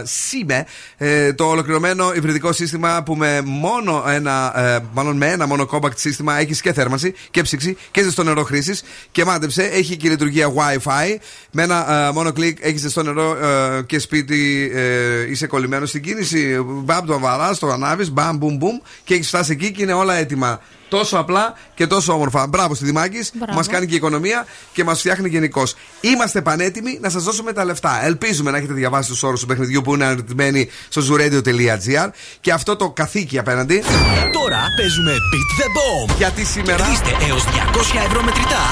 [0.04, 0.62] SIME,
[0.96, 5.96] ε, το ολοκληρωμένο υβριδικό σύστημα που με μόνο ένα, ε, μάλλον με ένα μόνο compact
[5.96, 8.82] σύστημα έχεις και θέρμανση και ψήξη και ζεστό νερό χρήσης
[9.12, 11.16] και μάντεψε, έχει και λειτουργία Wi-Fi.
[11.50, 16.02] Με ένα ε, μόνο κλικ έχεις ζεστό νερό ε, και σπίτι ε, είσαι κολλημένος στην
[16.02, 16.64] κίνηση.
[16.66, 20.14] Μπαμ το βαράς, το ανάβεις, μπαμ, μπουμ, μπουμ και έχεις φτάσει εκεί και είναι όλα
[20.14, 20.60] έτοιμα.
[20.88, 22.46] Τόσο απλά και τόσο όμορφα.
[22.46, 23.52] Μπράβο στη Δημάκη, Μπράβο.
[23.54, 25.74] μας κάνει και οικονομία και μας φτιάχνει γενικώς.
[26.00, 28.04] Είμαστε πανέτοιμοι να σας δώσουμε τα λεφτά.
[28.04, 32.08] Ελπίζουμε να έχετε διαβάσει τους όρους του παιχνιδιού που είναι αναρτημένοι στο zuradio.gr
[32.40, 33.82] και αυτό το καθήκη απέναντι.
[34.32, 36.16] Τώρα παίζουμε Beat the Bomb.
[36.16, 37.48] Γιατί σήμερα Κερδίστε έως 200
[38.06, 38.62] ευρώ μετρητά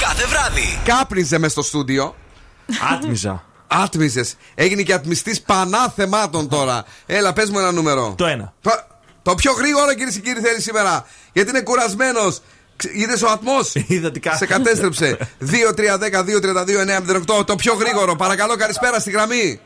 [0.00, 0.78] κάθε βράδυ.
[0.84, 2.14] κάπνιζε μες στο στούντιο.
[2.92, 3.44] Άτμιζα.
[3.66, 4.34] Άτμιζες.
[4.54, 6.84] Έγινε και ατμιστής πανά θεμάτων τώρα.
[7.06, 8.14] Έλα, πες μου ένα νούμερο.
[8.18, 8.52] Το ένα.
[9.30, 11.06] Το, το πιο γρήγορο κυρίες και κύριοι θέλει σήμερα.
[11.32, 12.40] Γιατί είναι κουρασμένος.
[12.92, 14.36] Είδες ο ατμός; Είδα τι κάνει.
[14.36, 15.16] Σε κατέστρεψε.
[17.40, 17.46] 2-3-10-2-32-9-08.
[17.46, 18.16] Το πιο γρήγορο.
[18.16, 19.60] Παρακαλώ, καλησπέρα στη γραμμή.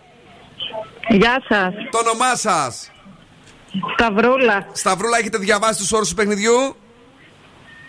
[1.09, 1.73] Γεια σας.
[1.91, 2.91] Το όνομά σας;
[3.97, 4.67] Σταυρούλα.
[4.73, 6.77] Σταυρούλα, έχετε διαβάσει τους όρους του παιχνιδιού;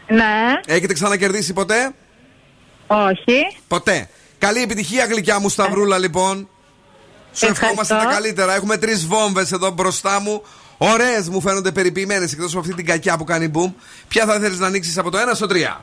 [0.08, 0.54] Ναι.
[0.66, 1.94] Έχετε ξανακερδίσει ποτέ;
[2.88, 3.58] Όχι.
[3.68, 4.10] Ποτέ.
[4.38, 6.50] Καλή επιτυχία, γλυκιά μου Σταυρούλα, λοιπόν.
[7.34, 7.66] Σου Ευχαριστώ.
[7.66, 8.56] ευχόμαστε τα καλύτερα.
[8.56, 10.44] Έχουμε τρεις βόμβες εδώ μπροστά μου.
[10.78, 13.74] Ωραίες μου φαίνονται περιποιημένες εκτός από αυτή την κακιά που κάνει boom.
[14.08, 15.82] Ποια θα θέλεις να ανοίξεις από το 1 στο 3.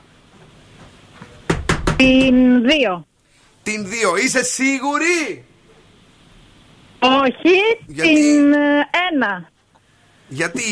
[1.97, 3.07] Την δύο.
[3.63, 4.19] Την 2.
[4.25, 5.45] Είσαι σίγουρη;
[6.99, 7.85] Όχι.
[7.87, 9.51] Γιατί; Την ε, ένα.
[10.29, 10.63] Γιατί;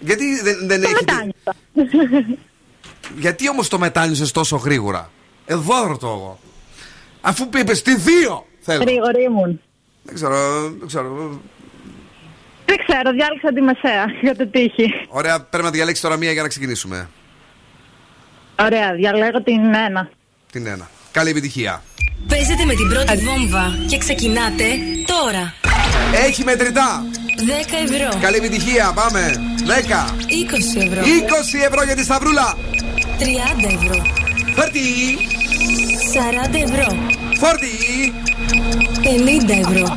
[0.00, 0.94] Γιατί δεν, δεν Το έχει.
[1.04, 2.36] μετάνιωσα.
[3.24, 5.10] Γιατί όμως το μετάνιωσες τόσο γρήγορα;
[5.46, 6.38] Εδώ ρωτώ εγώ.
[7.20, 7.92] Αφού είπες τη
[8.28, 8.42] 2.
[8.60, 8.82] Θέλω.
[8.82, 9.60] Γρήγορη ήμουν.
[10.02, 10.62] Δεν ξέρω.
[10.78, 11.40] Δεν ξέρω.
[12.72, 14.86] Δεν ξέρω, διάλεξα τη μεσαία για το τύχη.
[15.08, 17.08] Ωραία, πρέπει να διαλέξεις τώρα μία για να ξεκινήσουμε.
[18.60, 20.10] Ωραία, διαλέγω την ένα.
[20.52, 20.86] Την 1.
[21.12, 21.82] Καλή επιτυχία.
[22.28, 24.64] Παίζετε με την πρώτη βόμβα και ξεκινάτε
[25.06, 25.54] τώρα.
[26.26, 27.04] Έχει μετρητά.
[27.86, 28.20] 10 ευρώ.
[28.20, 28.92] Καλή επιτυχία.
[28.94, 29.32] Πάμε.
[29.66, 30.14] 10.
[30.78, 31.02] 20 ευρώ.
[31.02, 32.56] 20 ευρώ για τη Σταυρούλα.
[33.18, 33.24] 30
[33.74, 34.02] ευρώ.
[34.54, 34.80] Φέρτη.
[36.12, 36.96] 40 ευρώ.
[37.40, 37.68] Φόρτη.
[39.02, 39.96] 50 ευρώ.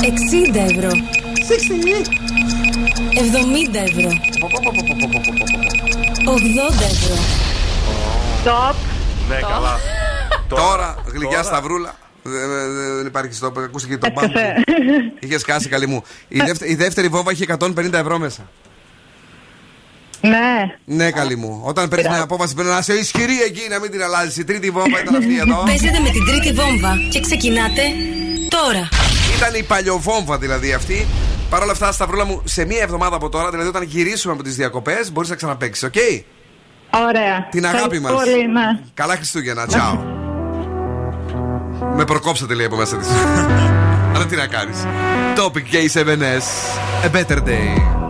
[0.00, 0.90] 60 ευρώ.
[0.90, 0.94] 60.
[3.14, 4.10] 70 ευρώ.
[6.24, 7.14] 80 ευρώ.
[8.44, 8.74] Top.
[9.28, 9.78] Ναι, καλά.
[10.48, 11.94] Τώρα, γλυκιά Σταυρούλα.
[12.96, 14.32] Δεν υπάρχει στο ακούστηκε το μπαμ.
[15.20, 16.02] Είχες σκάσει, καλή μου.
[16.66, 18.48] Η δεύτερη βόμβα είχε 150 ευρώ μέσα.
[20.20, 20.74] Ναι.
[20.84, 21.60] Ναι, καλή μου.
[21.64, 24.36] Όταν παίρνεις μια απόφαση πρέπει να είσαι ισχυρή εκεί, να μην την αλλάζεις.
[24.36, 25.62] Η τρίτη βόμβα ήταν αυτή εδώ.
[25.64, 27.82] Παίζετε με την τρίτη βόμβα και ξεκινάτε
[28.48, 28.88] τώρα.
[29.40, 31.06] Ήταν η παλιοβόμβα δηλαδή αυτή.
[31.50, 34.56] Παρ' όλα αυτά, Σταυρούλα μου, σε μία εβδομάδα από τώρα, δηλαδή όταν γυρίσουμε από τις
[34.56, 36.22] διακοπές, μπορείς να ξαναπαίξεις, okay?
[37.08, 37.48] Ωραία.
[37.50, 38.12] Την αγάπη μας.
[38.12, 38.80] Ναι.
[38.94, 39.98] Καλά Χριστούγεννα, τσαο.
[41.96, 43.08] Με προκόψα τη λέει από μέσα της.
[44.14, 44.76] Αλλά τι να κάνεις.
[45.36, 46.46] Topic Gay 7S.
[47.04, 48.09] A better day.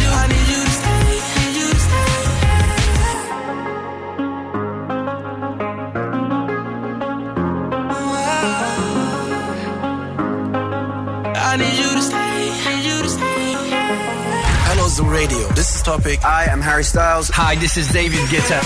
[15.03, 15.47] Radio.
[15.49, 16.19] This is Topic.
[16.23, 17.29] I'm Harry Styles.
[17.29, 18.61] Hi, this is David Guetta.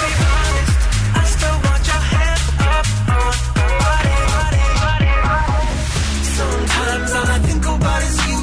[6.36, 8.42] Sometimes all I think about is you.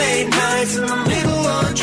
[0.00, 1.74] Late nights in the middle of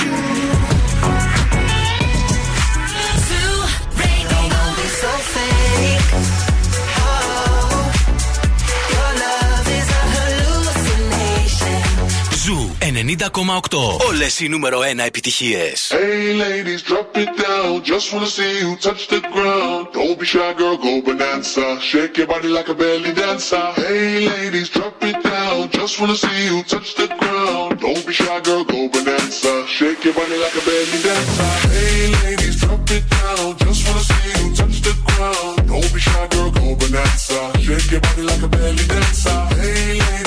[13.03, 13.97] 90,8.
[14.07, 15.91] Όλες οι νούμερο 1 επιτυχίες.
[15.91, 17.71] Hey ladies, drop it down.
[17.91, 19.81] Just wanna see you touch the ground.
[19.97, 21.65] Don't be shy, girl, go bonanza.
[21.89, 23.65] Shake your body like a belly dancer.
[23.81, 25.57] Hey ladies, drop it down.
[25.77, 27.69] Just wanna see you touch the ground.
[27.83, 29.53] Don't be shy, girl, go bonanza.
[29.75, 31.51] Shake your body like a belly dancer.
[31.73, 33.47] Hey ladies, drop it down.
[33.65, 35.57] Just wanna see you touch the ground.
[35.71, 37.39] Don't be shy, girl, go bonanza.
[37.65, 39.39] Shake your body like a belly dancer.
[39.59, 40.26] Hey ladies,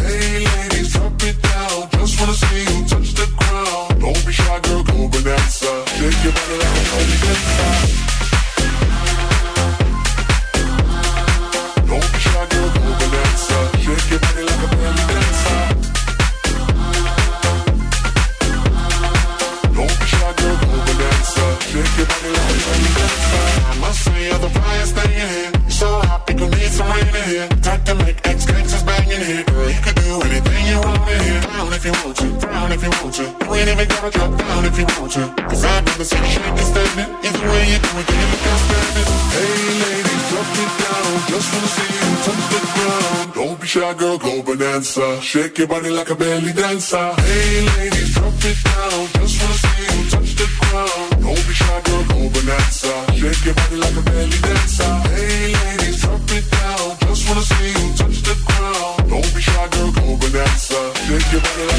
[32.81, 33.25] If you want to.
[33.45, 35.23] You ain't even gotta drop down if you want to.
[35.49, 37.09] Cause I'd rather see you shake and stand it.
[37.25, 39.07] Either way you do it, you look outstanding.
[39.35, 41.11] Hey ladies, drop it down.
[41.29, 43.33] Just wanna see you touch the ground.
[43.37, 45.21] Don't be shy, girl, go bonanza.
[45.21, 47.07] Shake your body like a belly dancer.
[47.21, 48.99] Hey ladies, drop it down.
[49.19, 51.09] Just wanna see you touch the ground.
[51.21, 52.93] Don't be shy, girl, go bonanza.
[53.13, 54.93] Shake your body like a belly dancer.
[55.13, 56.97] Hey ladies, drop it down.
[57.05, 59.09] Just wanna see you touch the ground.
[59.09, 60.79] Don't be shy, girl, go bonanza.
[61.05, 61.70] Shake your body like.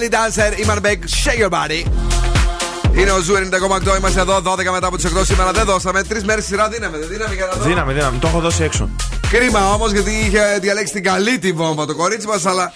[0.00, 1.86] Belly Dancer, Imanbek, Shake Your Body.
[2.98, 3.96] Είναι ο Zoo 90,8.
[3.98, 5.52] Είμαστε εδώ 12 μετά από τις 8 σήμερα.
[5.52, 6.02] Δεν δώσαμε.
[6.02, 6.98] Τρεις μέρες σειρά δίναμε.
[6.98, 7.64] Δεν δίναμε για να δω.
[7.64, 8.18] Δύναμη, δύναμη.
[8.18, 8.90] Το έχω δώσει έξω.
[9.32, 12.72] Κρίμα όμως γιατί είχε διαλέξει την καλή τη βόμβα το κορίτσι μας, αλλά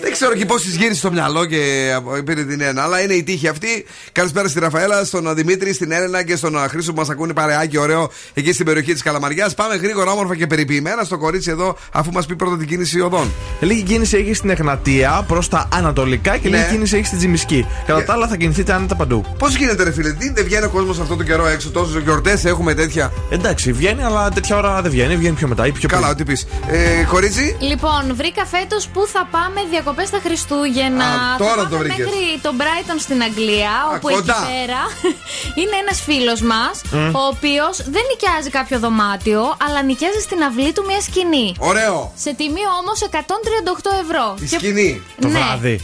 [0.00, 1.92] δεν ξέρω και πώς της γύρισε στο μυαλό και
[2.24, 2.82] πήρε την ένα.
[2.82, 3.86] Αλλά είναι η τύχη αυτή.
[4.12, 8.10] Καλησπέρα στη Ραφαέλα, στον Δημήτρη, στην Έλενα και στον Χρήστο που μας ακούνε παρεάκι ωραίο
[8.34, 9.54] εκεί στην περιοχή της Καλαμαριάς.
[9.54, 13.30] Πάμε γρήγορα, όμορφα και περιποιημένα στο κορίτσι εδώ, αφού μας πει πρώτα την κίνηση οδών.
[13.60, 16.56] Λίγη κίνηση έχει στην Εγνατία προς τα ανατολικά και Ναι.
[16.56, 17.66] λίγη κίνηση έχει στην Τζιμισκή.
[17.86, 19.24] Κατά τα άλλα θα κινηθείτε άνετα παντού.
[19.38, 22.44] Πώς γίνεται, ρε φίλε, τι δεν βγαίνει ο κόσμος αυτό τον καιρό έξω, τόσες γιορτές
[22.44, 25.16] έχουμε τέτοια; Εντάξει, βγαίνει, αλλά τέτοια ώρα δεν βγαίνει.
[25.16, 26.10] Βγαίνει πιο μετά ή πιο Καλά, πριν.
[26.12, 26.46] ό,τι πεις.
[26.66, 31.04] Ε, κορίτσι, Λοιπόν, βρήκα φέτος που θα πάμε διακοπές στα Χριστούγεννα.
[31.04, 31.98] Α, τώρα θα το πάμε βρήκες.
[31.98, 34.36] μέχρι τον Brighton στην Αγγλία, όπου κοντά.
[34.36, 34.80] εκεί πέρα
[35.60, 37.14] είναι ένας φίλος μας, Μμ.
[37.14, 41.54] ο οποίος δεν νοικιάζει κάποιο δωμάτιο, αλλά νοικιάζει στην αυλή του μια σκηνή.
[41.58, 42.12] ωραίο.
[42.16, 44.34] Σε τιμή όμως 138 ευρώ.
[44.40, 45.02] Η Και- σκηνή.
[45.20, 45.38] Το Ναι.
[45.38, 45.80] βράδυ.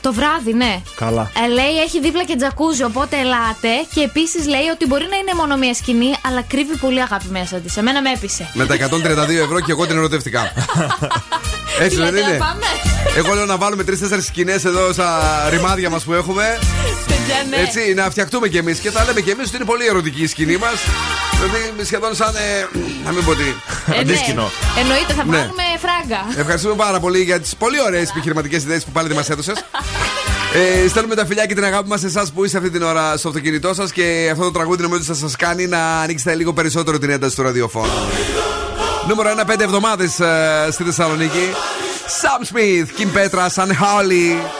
[0.00, 0.82] Το βράδυ, ναι.
[0.96, 1.30] Καλά.
[1.44, 3.68] Ε, λέει έχει δίπλα και τζακούζι, οπότε ελάτε.
[3.94, 7.56] Και επίσης λέει ότι μπορεί να είναι μόνο μία σκηνή, αλλά κρύβει πολύ αγάπη μέσα
[7.56, 7.76] της.
[7.76, 8.50] Εμένα με έπεισε.
[8.54, 10.52] Με τα 132 ευρώ και εγώ την ερωτευτικά.
[11.84, 12.38] Έτσι δεν Λέτε να είναι.
[12.38, 12.66] πάμε.
[13.16, 15.20] Εγώ λέω να βάλουμε τρει-τέσσερι σκηνές εδώ στα
[15.50, 16.58] ρημάδια μας που έχουμε.
[17.06, 17.56] Παιδιά, ναι.
[17.56, 18.78] Έτσι, να φτιαχτούμε κι εμείς.
[18.78, 20.78] Και θα λέμε κι εμείς ότι είναι πολύ ερωτική η σκηνή μας.
[21.42, 22.34] Δηλαδή σχεδόν σαν.
[22.36, 22.68] Ε,
[23.04, 23.42] να μην πω τι.
[23.42, 24.00] Ε, ναι.
[24.00, 24.50] Αντίσκηνο.
[24.78, 25.36] Εννοείται, θα ναι.
[25.36, 26.40] πάρουμε φράγκα.
[26.40, 29.64] Ευχαριστούμε πάρα πολύ για τις πολύ ωραίες επιχειρηματικές ιδέες που πάλι μας έδωσες.
[30.84, 33.16] Ε, στέλνουμε τα φιλιά και την αγάπη μας σε εσάς που είστε αυτή την ώρα
[33.16, 36.98] στο αυτοκίνητό σας και αυτό το τραγούδι νομίζω θα σας κάνει να ανοίξετε λίγο περισσότερο
[36.98, 37.90] την ένταση του ραδιοφώνου.
[39.08, 41.52] Νούμερο 1 5 εβδομάδες ε, στη Θεσσαλονίκη.
[42.20, 44.59] Sam Smith, Kim Petra, San Howley.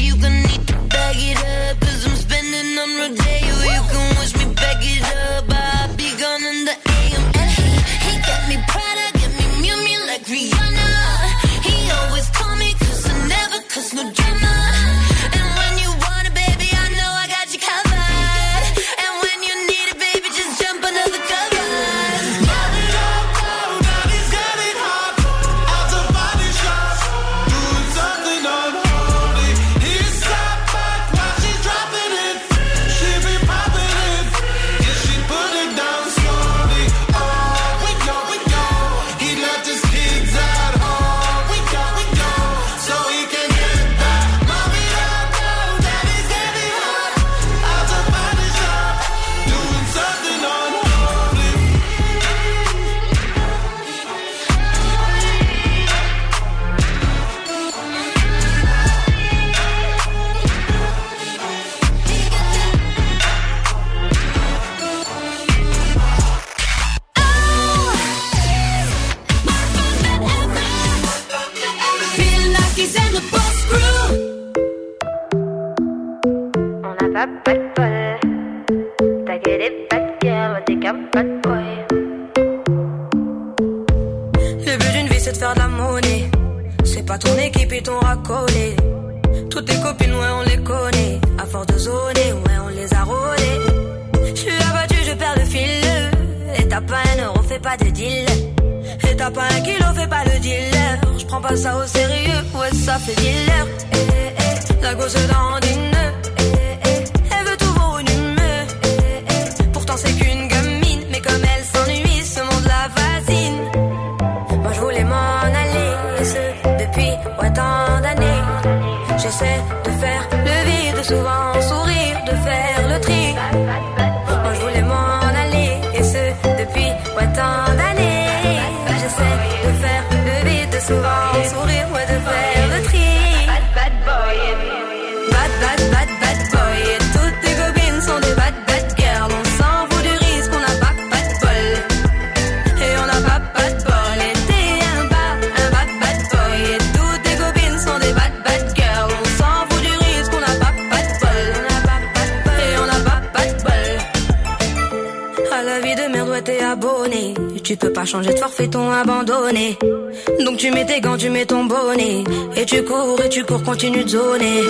[162.71, 164.61] tu cours et tu cours, continue de zoner.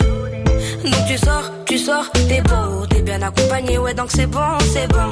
[0.83, 4.87] Donc tu sors, tu sors, t'es beau, t'es bien accompagné, ouais, donc c'est bon, c'est
[4.87, 5.11] bon.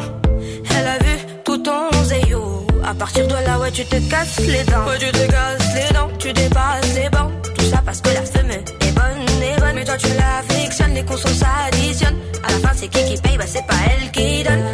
[0.76, 1.16] Elle a vu
[1.46, 2.66] tout ton zéyo.
[2.84, 4.88] À partir de là, ouais, tu te casses les dents.
[4.88, 7.32] Ouais, tu te casses les dents, tu dépasses les bancs.
[7.56, 9.76] Tout ça parce que la femme est bonne, est bonne.
[9.76, 12.18] Mais toi, tu la frictionnes, les consos s'additionnent.
[12.44, 14.66] À la fin, c'est qui qui paye, bah c'est pas elle qui donne.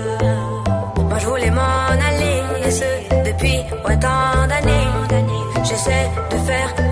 [1.09, 4.87] Moi, je voulais m'en aller, et ce, depuis autant d'années.
[5.65, 6.84] J'essaie de faire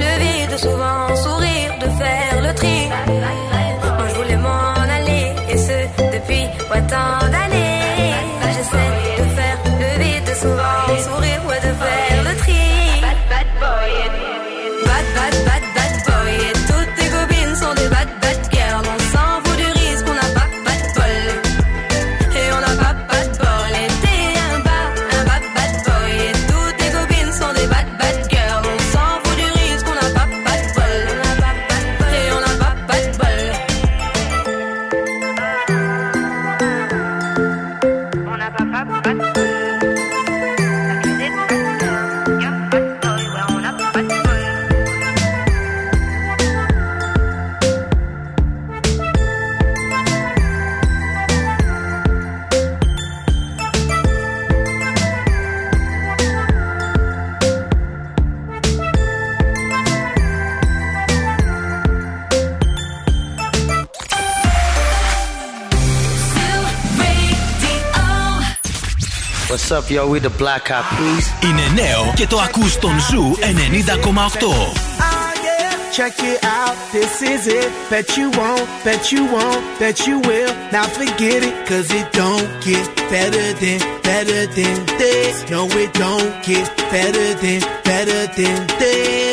[69.94, 70.10] yo?
[70.10, 71.26] We the Black Eyed Peas.
[71.44, 74.74] Είναι νέο και το ακούς στον Ζου 90,8.
[75.00, 75.74] Ah, yeah.
[75.98, 77.70] Check it out, this is it.
[77.92, 80.52] Bet you won't, bet you won't, bet you will.
[80.76, 85.36] Now forget it, cause it don't get better than, better than this.
[85.54, 89.33] No, it don't get better than, better than this.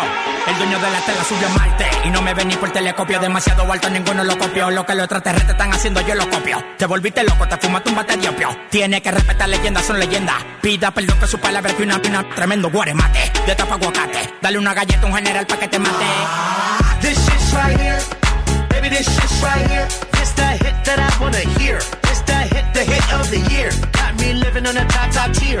[0.00, 3.20] El dueño de la tela subió a Marte y no me ven ni por telescopio.
[3.20, 4.70] Demasiado alto, ninguno lo copió.
[4.70, 6.64] Lo que los extraterrestres están haciendo, yo lo copio.
[6.78, 8.48] Te volviste loco, te fumaste un bate de opio.
[8.70, 10.36] Tiene que respetar leyendas, son leyendas.
[10.62, 12.24] Pida perdón que su palabra que una pina.
[12.34, 14.34] Tremendo guaremate, de tapa aguacate.
[14.40, 16.06] Dale una galleta a un general pa' que te mate.
[17.02, 17.52] This shit's.
[18.70, 19.86] Baby, this shit's right here.
[20.22, 21.76] It's the hit that I wanna hear.
[21.76, 23.70] It's the hit, the hit of the year.
[23.92, 25.60] Got me living on a top, top tier.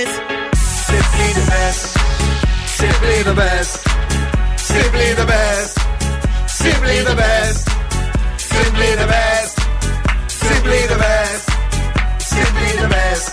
[1.11, 1.83] Simply the best.
[2.79, 3.73] Simply the best.
[4.71, 5.73] Simply the best.
[6.61, 7.63] Simply the best.
[8.53, 9.53] Simply the best.
[10.43, 11.45] Simply the best.
[12.33, 13.27] Simply the best.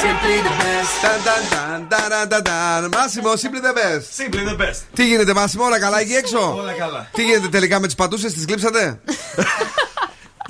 [0.00, 0.92] Simply the best.
[1.04, 2.90] Ταν, ταν, ταν, ταν, ταν, ταν.
[2.96, 4.04] Μάσιμο, simply the best.
[4.18, 4.80] Simply the best.
[4.94, 6.54] Τι γίνεται, Μάσιμο, όλα καλά εκεί έξω.
[6.56, 7.08] Όλα καλά.
[7.12, 9.00] Τι γίνεται τελικά με τι πατούσε, τι γλύψατε.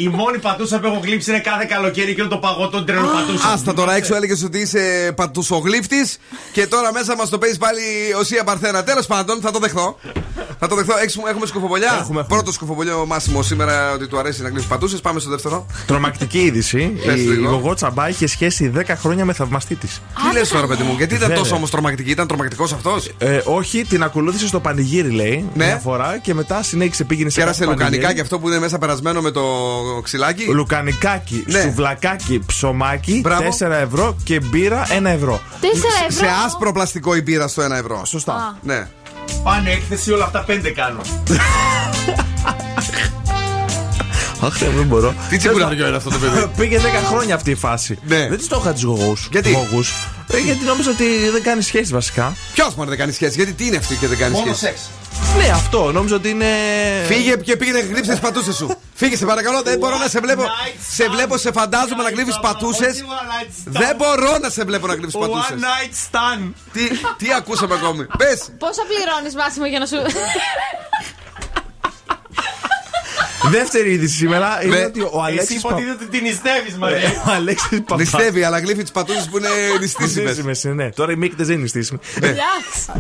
[0.01, 3.49] Η μόνη πατούσα που έχω γλύψει είναι κάθε καλοκαίρι και το παγό των τρένων πατούσα.
[3.53, 6.19] Άστα τώρα έξω έλεγες ότι είσαι πατουσογλύφτης
[6.53, 7.81] και τώρα μέσα μας το παίζεις πάλι
[8.21, 8.85] ο Σία Παρθένα.
[8.85, 9.99] Τέλος πάντων, θα το δεχθώ.
[10.59, 10.95] θα το δεχθώ.
[11.03, 11.87] Έχουμε, έχουμε σκουφοβολιά.
[11.87, 12.25] Έχουμε, έχουμε.
[12.29, 15.01] Πρώτο σκουφοβολιό Μάσιμο σήμερα ότι του αρέσει να γλύψει πατούσες.
[15.01, 15.67] Πάμε στο δεύτερο.
[15.87, 16.99] Τρομακτική είδηση.
[17.07, 17.51] Πες Η λίγο.
[17.51, 20.03] Γογό Τσαμπά είχε σχέση 10 χρόνια με θαυμαστή της.
[20.29, 21.43] Τι λες τώρα, παιδί μου, γιατί ήταν Βέβαια.
[21.43, 25.49] τόσο όμως τρομακτική, ήταν τρομακτικός αυτός; Ε, όχι, την ακολούθησε στο πανηγύρι, λέει.
[25.55, 25.65] Ναι.
[25.65, 28.15] Μια φορά και μετά συνέχισε πήγαινε σε Κέρασε κάθε λουκανικά πανηγύρι.
[28.15, 29.43] και αυτό που είναι μέσα περασμένο με το
[30.03, 30.45] ξυλάκι.
[30.45, 31.61] Λουκανικάκι, Ναι.
[31.61, 33.43] σουβλακάκι, ψωμάκι, Μπράβο.
[33.43, 35.41] 4 ευρώ και μπύρα 1 ευρώ.
[35.61, 35.65] 4
[36.09, 36.27] ευρώ.
[36.27, 38.05] Σε άσπρο πλαστικό η μπύρα στο 1 ευρώ.
[38.05, 38.59] Σωστά.
[38.63, 38.87] Ναι.
[39.43, 41.01] Πάνε έκθεση, όλα αυτά 5 κάνω.
[44.41, 45.15] Αχ, δεν μπορώ.
[45.29, 47.99] Τι τσιμπουράριο είναι αυτό το παιδί; Πήγε 10 χρόνια αυτή η φάση.
[48.07, 48.29] Ναι.
[48.29, 49.29] Δεν της το είχα τους γογούς.
[49.31, 49.93] Γιατί; Γογούς.
[50.31, 52.37] Ε, γιατί νόμιζα ότι δεν κάνει σχέση βασικά.
[52.53, 54.91] Ποιος μόνο δεν κάνει σχέση, γιατί τι είναι αυτή και δεν κάνει Μόνο σχέση; σεξ.
[55.37, 55.93] Ναι, αυτό.
[55.93, 56.47] Νόμιζα ότι είναι.
[57.07, 58.77] Φύγε και πήγαινε να γλύψει τις πατούσες σου.
[58.95, 60.43] Φύγε, σε παρακαλώ, δεν μπορώ να σε βλέπω.
[60.91, 63.05] Σε βλέπω, σε φαντάζομαι να γλύφεις πατούσες.
[63.65, 65.55] Δεν μπορώ να σε βλέπω να γλύψεις πατούσε.
[65.55, 66.53] One night stand.
[66.73, 66.81] Τι,
[67.17, 68.49] τι ακούσαμε ακόμη; Πες.
[68.59, 69.97] Πόσα πληρώνεις, Μάσιμο, για να σου.
[73.51, 74.85] Δεύτερη είδηση σήμερα είναι Ναι.
[74.85, 75.49] ότι ο Αλέξης.
[75.51, 77.23] Εσύ υποτίθεται ότι την νηστεύεις, Μαρία.
[77.29, 77.97] Ο Αλέξης Παπά.
[77.97, 79.49] Νηστεύει, αλλά γλύφει τις πατούσε που είναι
[79.81, 80.37] νηστίσιμες.
[80.37, 80.91] Νηστίσιμες, ναι.
[80.91, 81.99] Τώρα οι μύκτε δεν είναι νηστίσιμοι.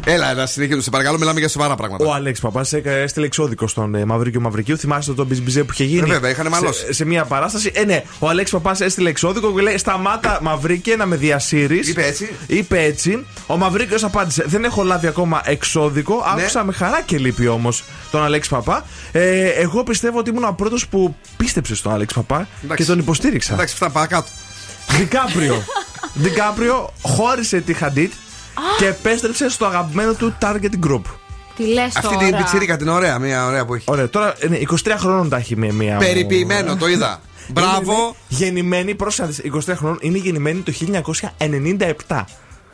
[0.04, 0.82] Έλα, ένα συνεχίζουμε.
[0.82, 2.04] Σε παρακαλώ, μιλάμε για σοβαρά πράγματα.
[2.04, 4.76] Ο Αλέξης Παπά έστειλε εξώδικο στον ε, Μαυρίκιο Μαυρικίου.
[4.78, 6.84] Θυμάστε το μπιζμπιζέ που είχε γίνει; Ε, βέβαια, είχανε μαλώσει.
[6.84, 7.70] Σε, σε μια παράσταση.
[7.74, 11.88] Ε, ναι, ο Αλέξης Παπά έστειλε εξώδικο και λέει: Σταμάτα, Μαυρίκε, να με διασύρεις.
[11.88, 12.28] Είπε έτσι.
[12.46, 13.26] Είπε έτσι.
[13.46, 16.14] Ο Μαυρίκιο απάντησε: Δεν έχω λάβει ακόμα εξώδικο.
[16.34, 16.40] Ναι.
[16.42, 18.84] Άκουσα με χαρά και λύπη όμως τον Αλέξης Παπά.
[19.12, 22.84] Ε, εγώ πιστεύω ότι ήμουν ο πρώτος που πίστεψε στον Αλέξη Παπά Εντάξει.
[22.84, 23.52] και τον υποστήριξα.
[23.52, 24.28] Εντάξει, αυτά παρακάτω.
[24.98, 25.62] Δικάπριο.
[26.14, 28.12] Δικάπριο χώρισε τη Χαντίτ
[28.78, 31.02] και επέστρεψε στο αγαπημένο του Target Group.
[31.56, 32.26] Τι λες Αυτή τώρα.
[32.26, 33.84] την πιτσίρικα την ωραία, μια ωραία που έχει.
[33.88, 35.72] Ωραία, τώρα είναι 23 χρόνων τα έχει μία.
[35.72, 37.20] μία Περιποιημένο, το είδα.
[37.52, 37.92] Μπράβο.
[37.92, 40.72] Είναι γεννημένη, πρόσεχε 23 χρόνων, είναι γεννημένη το
[42.06, 42.24] 1997.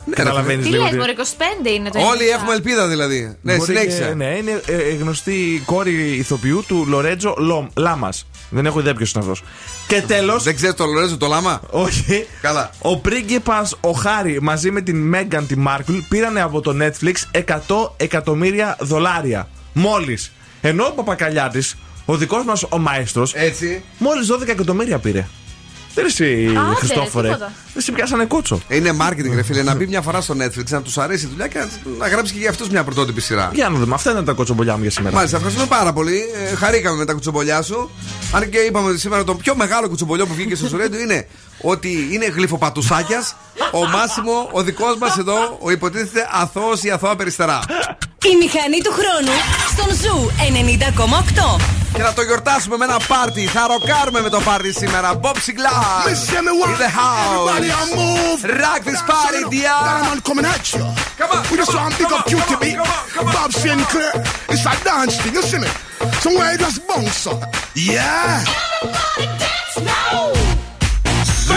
[0.09, 0.83] Καταλαβαίνεις Τι λίγο.
[0.83, 2.35] λε, τι- Μωρή, 25 είναι το Όλοι 97.
[2.39, 3.35] έχουμε ελπίδα δηλαδή.
[3.41, 4.05] Ναι, Μπορεί συνέχισε.
[4.07, 7.35] και- ναι, είναι ε, ε, γνωστή κόρη ηθοποιού του Λορέτζο
[7.75, 8.27] Λάμας.
[8.49, 9.43] Δεν έχω ιδέα ποιος είναι αυτός.
[9.87, 10.39] Και τέλο.
[10.39, 12.27] Δεν ξέρεις το Λορέτζο το λάμα; Όχι.
[12.41, 12.69] Καλά.
[12.81, 17.93] Ο πρίγκιπας ο Χάρη μαζί με την Μέγαν τη Μάρκλ πήρανε από το Netflix 100
[17.97, 19.47] εκατομμύρια δολάρια.
[19.73, 20.31] Μόλις.
[20.61, 21.75] Ενώ ο παπακαλιάτης,
[22.05, 23.83] ο δικός μας ο μαέστρος, Έτσι.
[23.97, 25.27] μόλις 12 εκατομμύρια πήρε.
[25.95, 27.27] Δεν εσύ, Άντε, Χριστόφορε.
[27.27, 27.51] τίποτα.
[27.73, 28.61] Δεν σε πιάσανε κότσο.
[28.67, 29.63] Είναι marketing, ρε φίλε.
[29.63, 31.67] Να μπει μια φορά στο Netflix, να τους αρέσει η δουλειά και να,
[31.97, 33.51] να γράψει και για αυτούς μια πρωτότυπη σειρά.
[33.53, 33.93] Για να δούμε.
[33.93, 35.15] Αυτά ήταν τα κοτσομπολιά μου για σήμερα.
[35.15, 36.21] Μάλιστα, ευχαριστούμε πάρα πολύ.
[36.51, 37.89] Ε, χαρήκαμε με τα κουτσομπολιά σου.
[38.31, 41.27] Αν και είπαμε ότι σήμερα το πιο μεγάλο κουτσομπολιό που βγήκε στο Σουρέντο είναι
[41.65, 43.35] ότι είναι γλειφοπατουσάκιας.
[43.71, 47.59] ο Μάσιμο, ο δικός μας εδώ, ο υποτίθεται αθώος ή αθώα περιστερά.
[48.31, 49.35] Η μηχανή του χρόνου
[49.71, 51.59] στον Zoo 90,8.
[51.95, 53.47] Και να το γιορτάσουμε με ένα πάρτι.
[53.47, 55.19] Θα ροκάρουμε με το πάρτι σήμερα.
[55.21, 56.05] Bob Sinclar.
[56.05, 58.41] In the house.
[58.63, 59.75] Rock this party, dia.
[60.11, 60.85] I'm coming at you.
[61.19, 61.41] Come on.
[61.51, 61.93] We just want
[62.51, 62.71] to be
[64.53, 65.15] It's a dance?
[66.23, 67.27] Somewhere just bounce.
[67.91, 69.34] Yeah.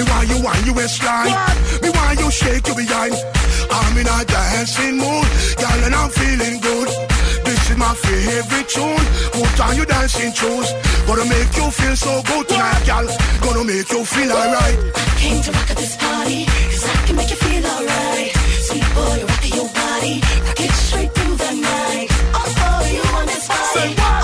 [0.00, 1.28] Me want you on your waistline.
[1.82, 3.12] Me want you shake your behind.
[3.70, 5.28] I'm in a dancing mood,
[5.60, 6.88] girl, and I'm feeling good.
[7.44, 9.04] This is my favorite tune.
[9.36, 10.72] Put on your dancing shoes.
[11.06, 13.06] Gonna make you feel so good tonight, girl.
[13.44, 14.78] Gonna make you feel alright.
[15.20, 18.32] Came to rock at this party, cause I can make you feel alright.
[18.64, 22.08] Sweet boy, rock your body, rock it straight through the night.
[22.32, 23.92] Oh, oh, you want this party?
[23.98, 24.19] Oh, oh,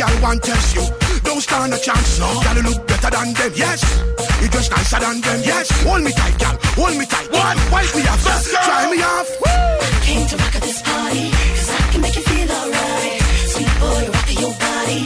[0.00, 0.84] girl, want test you.
[1.22, 2.28] Don't stand a chance, no.
[2.42, 3.80] Girl, you look better than them, yes.
[4.40, 5.68] You just nicer than them, yes.
[5.84, 7.28] Hold me tight, girl, hold me tight.
[7.30, 7.56] What?
[7.72, 8.58] Wipe me off, Let's go.
[8.64, 9.28] try me off.
[10.02, 13.20] Came to rock at this party, cause I can make you feel alright.
[13.52, 15.00] Sweet boy, rock your body,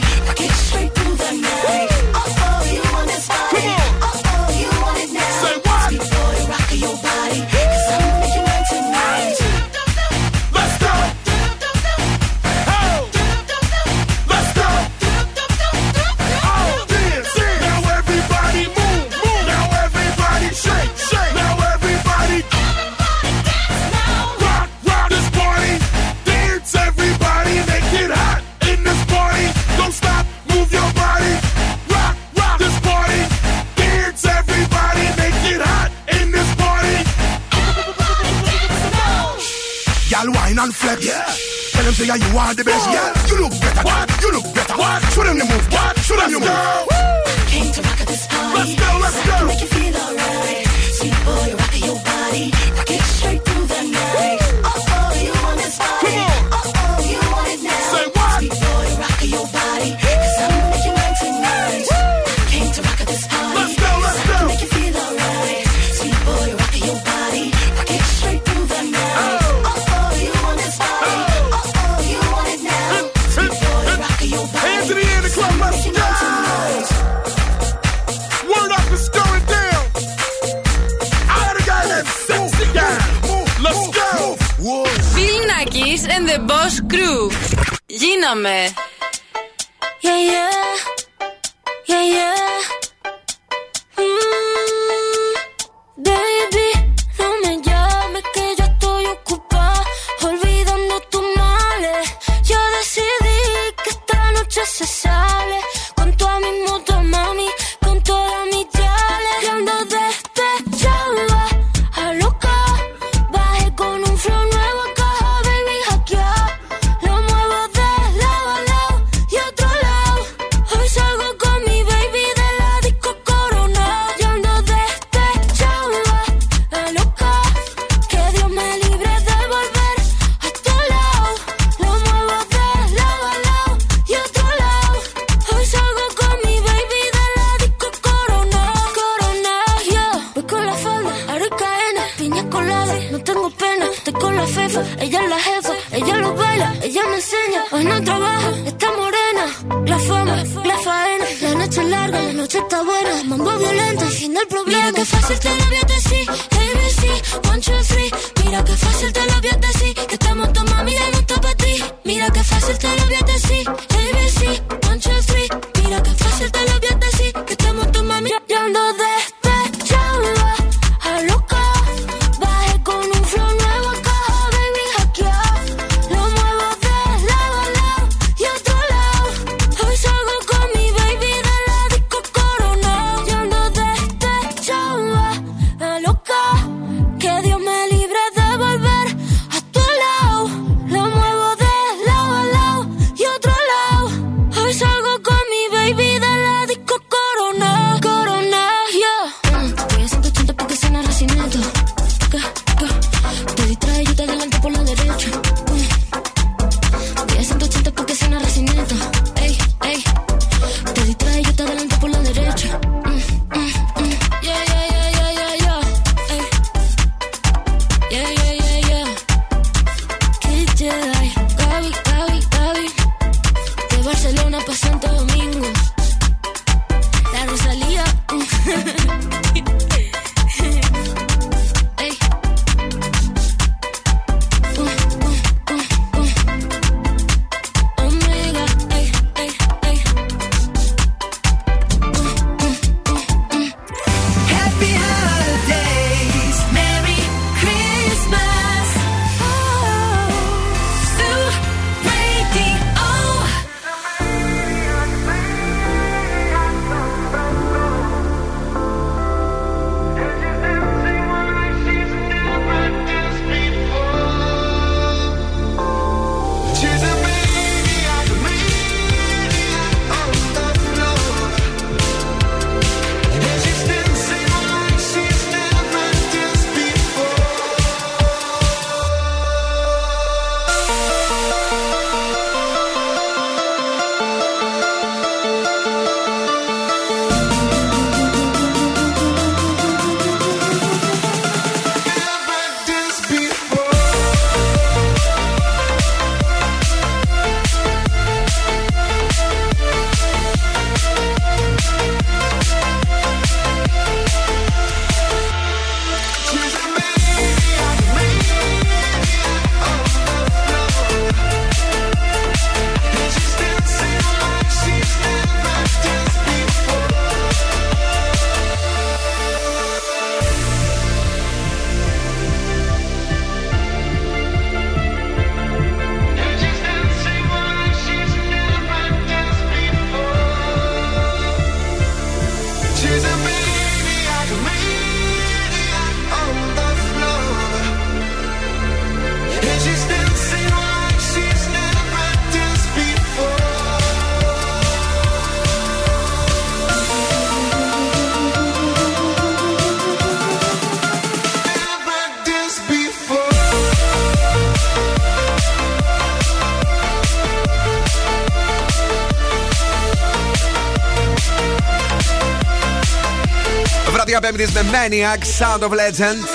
[364.45, 366.47] Πέμπτης με Maniac Sound of Legend.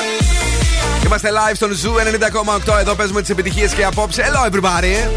[1.04, 2.78] Είμαστε live στον Zoo 90,8.
[2.80, 4.22] Εδώ παίζουμε τις επιτυχίες και απόψε.
[4.26, 5.10] Hello, everybody.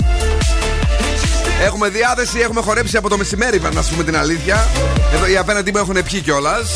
[1.63, 4.67] Έχουμε διάθεση, έχουμε χορέψει από το μεσημέρι, να σου πούμε την αλήθεια.
[5.13, 6.71] Εδώ οι απέναντί μου έχουν πιει κιόλας.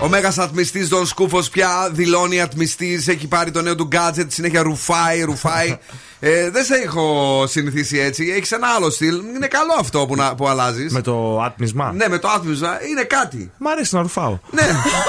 [0.00, 3.08] Ο μέγας ατμιστής Δον Σκούφος πια δηλώνει ατμιστής.
[3.08, 4.32] Έχει πάρει το νέο του γκάτζετ.
[4.32, 5.78] Συνέχεια ρουφάει, ρουφάει
[6.20, 8.34] ε, δεν σε έχω συνηθίσει έτσι.
[8.36, 9.14] Έχει ένα άλλο στυλ.
[9.34, 10.92] Είναι καλό αυτό που, να- που αλλάζεις.
[10.92, 11.92] Με το άτμισμα.
[11.92, 13.52] Ναι, με το άτμισμα είναι κάτι.
[13.58, 14.38] Μ' αρέσει να ρουφάω.
[14.50, 14.62] Ναι,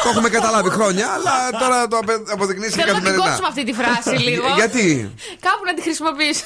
[0.03, 3.25] το έχουμε καταλάβει χρόνια, αλλά τώρα το απε- αποδεικνύει και Θέλω να την καθημερινά.
[3.25, 4.45] κόψουμε αυτή τη φράση λίγο.
[4.55, 6.43] Γιατί; Κάπου να τη χρησιμοποιήσω.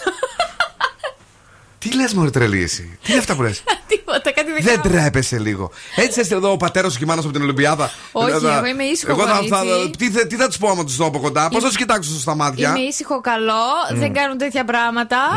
[1.89, 4.81] Τι λες, Μωρή τρελή εσύ; Τι είναι αυτά που λες; Τίποτα, κάτι Δεν δικά μου.
[4.81, 5.72] τρέπεσαι λίγο.
[5.95, 7.91] Έτσι είστε εδώ ο πατέρας σου και η μάνα σου από την Ολυμπιάδα.
[8.11, 9.89] Όχι, Θα- εγώ είμαι ήσυχο Εγώ θα, θα, κορίτσι.
[9.97, 12.19] τι, θα- τι θα του πω άμα τους δω από κοντά, πώς θα τους κοιτάξω
[12.19, 13.61] στα μάτια; Είμαι ήσυχο καλό,
[13.93, 15.18] δεν κάνουν τέτοια πράγματα.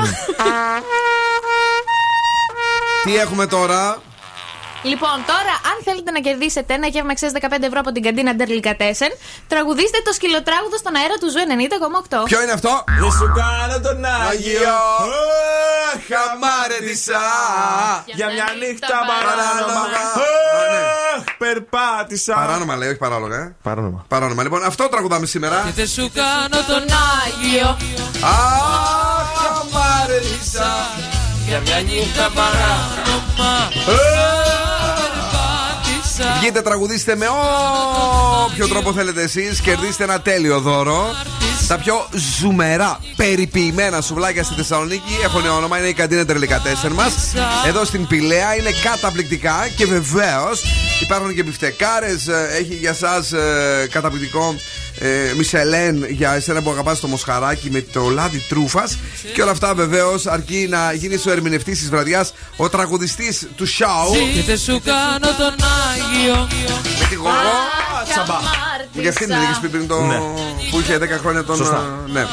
[3.05, 4.03] Τι έχουμε τώρα;
[4.93, 9.13] Λοιπόν, τώρα, αν θέλετε να κερδίσετε ένα γεύμα αξίας 15 ευρώ από την καντίνα Ντερλικατέσεν,
[9.49, 11.41] τραγουδίστε το σκυλοτράγουδο στον αέρα του Ζoo
[12.23, 12.25] 90,8.
[12.25, 13.99] Ποιο είναι αυτό; Δεν σου κάνω τον
[14.29, 14.79] Άγιο.
[16.09, 17.25] Αχ, αμάρτησα.
[18.19, 19.81] Για μια νύχτα παράνομα.
[21.17, 22.35] Αχ, Περπάτησα.
[22.35, 23.37] Παράνομα λέει, όχι παράλογα.
[23.37, 23.55] Ε.
[23.63, 24.05] Παράνομα.
[24.09, 24.43] Παράνομα.
[24.43, 25.73] Λοιπόν, αυτό τραγουδάμε σήμερα.
[25.75, 26.85] Δεν σου κάνω τον
[27.19, 27.77] Άγιο
[28.23, 30.71] Αχ, αμάρτησα.
[31.49, 33.53] Για μια νύχτα παράνομα
[33.87, 34.46] Περπάτησα
[36.39, 37.27] Βγείτε, τραγουδίστε με
[38.47, 39.61] όποιο τρόπο θέλετε εσείς.
[39.61, 41.07] Κερδίστε ένα τέλειο δώρο.
[41.69, 47.13] Τα πιο ζουμερά, περιποιημένα σουβλάκια στη Θεσσαλονίκη έχουν όνομα, είναι η καντίνα Τερλικά 4 μας.
[47.67, 50.63] Εδώ στην Πηλαία είναι καταπληκτικά και βεβαίως
[51.03, 52.29] υπάρχουν και μπιφτεκάρες.
[52.59, 53.25] Έχει για εσά
[53.91, 54.55] καταπληκτικό
[54.99, 58.99] ε, Μισελέν για εσένα που αγαπάς το μοσχαράκι με το λάδι τρούφας.
[59.35, 64.17] Και όλα αυτά βεβαίως αρκεί να γίνεις ο ερμηνευτής της βραδιάς, ο τραγουδιστής του show.
[64.35, 65.55] Και δεν σου κάνω τον
[65.93, 66.49] Άγιο
[67.01, 67.31] Με τη γογό.
[68.09, 68.39] Τσαμπά.
[68.93, 70.01] Για αυτήν την είχε πει πριν το.
[70.01, 70.17] Ναι.
[70.71, 71.57] που είχε 10 χρόνια τον.
[71.57, 72.05] Σωστά.
[72.09, 72.27] ε, Ναι.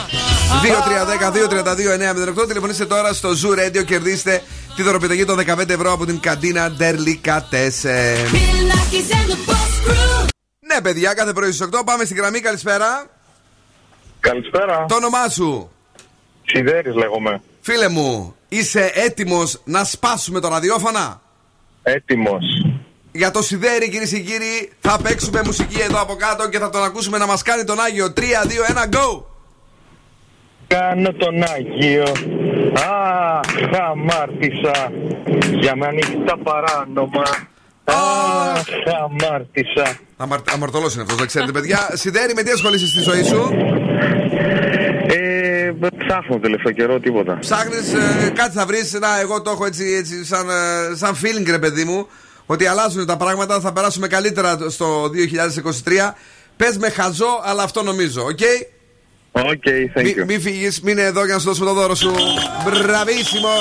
[2.43, 2.47] 2-3-10-2-32-9-08.
[2.47, 3.85] Τηλεφωνήστε τώρα στο Zoo Radio.
[3.85, 4.41] Κερδίστε
[4.75, 8.17] τη δωροπιταγή των 15 ευρώ από την καντίνα Ντερλικατέσεν.
[10.73, 12.39] Ναι, παιδιά, κάθε πρωί στις 8 πάμε στην γραμμή.
[12.39, 13.05] Καλησπέρα.
[14.19, 14.85] Καλησπέρα.
[14.87, 15.69] Το όνομά σου;
[16.45, 17.41] Σιδέρης λέγομαι.
[17.61, 21.21] Φίλε μου, είσαι έτοιμος να σπάσουμε το ραδιόφωνα;
[21.83, 22.43] Έτοιμος.
[23.11, 26.83] Για το σιδέρι, κυρίες και κύριοι, θα παίξουμε μουσική εδώ από κάτω και θα τον
[26.83, 28.13] ακούσουμε να μας κάνει τον Άγιο.
[28.13, 29.23] 3, 2, 1, go!
[30.67, 32.03] Κάνω τον Άγιο.
[32.75, 34.91] Αχ, αμάρτησα.
[35.59, 37.23] Για μια νύχτα παράνομα.
[37.83, 38.65] Αχ,
[39.03, 39.99] αμάρτησα.
[40.23, 40.39] Αμαρ...
[40.53, 41.89] Αμαρτωλός είναι αυτός, δεν ξέρετε, παιδιά.
[41.93, 43.49] Σιδέρι, με τι ασχολείσαι στη ζωή σου;
[45.07, 47.37] Ε, ψάχνω τελευταίο καιρό τίποτα.
[47.39, 48.93] Ψάχνεις, ε, κάτι θα βρεις.
[48.93, 52.07] Να, εγώ το έχω έτσι, έτσι σαν, ε, σαν feeling, ρε παιδί μου,
[52.45, 53.59] ότι αλλάζουν τα πράγματα.
[53.59, 56.15] Θα περάσουμε καλύτερα στο 2023.
[56.57, 58.39] Πες με χαζό, αλλά αυτό νομίζω, οκ;
[59.31, 59.63] Οκ,
[59.95, 60.25] thank Μη, you.
[60.27, 62.11] μη φύγεις, μείνε εδώ για να σου δώσουμε το δώρο σου.
[62.63, 63.53] Μπραβίσιμο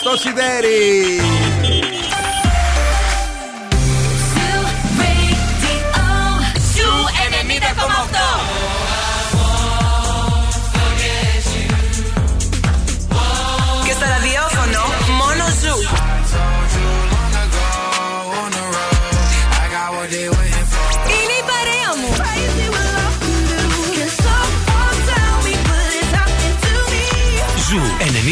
[0.00, 1.49] στο σιδέρι.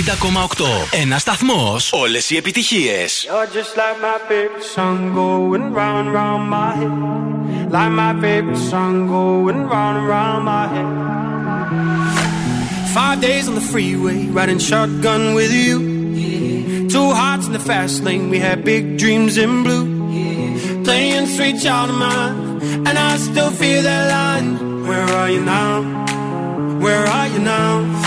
[0.07, 0.65] 90,8.
[0.91, 1.77] Ένα σταθμό.
[1.91, 2.95] Όλε οι επιτυχίε.
[3.27, 6.95] You're just like my favorite song going round and round my head.
[7.75, 10.89] Like my favorite song going round and round my head.
[12.97, 15.75] Five days on the freeway, riding shotgun with you.
[16.95, 19.85] Two hearts in the fast lane, we had big dreams in blue.
[20.87, 22.35] Playing sweet child of mine,
[22.87, 24.49] and I still feel that line.
[24.89, 25.73] Where are you now?
[26.83, 28.06] Where are you now?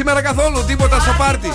[0.00, 1.52] Σήμερα καθόλου, τίποτα στο πάρτι.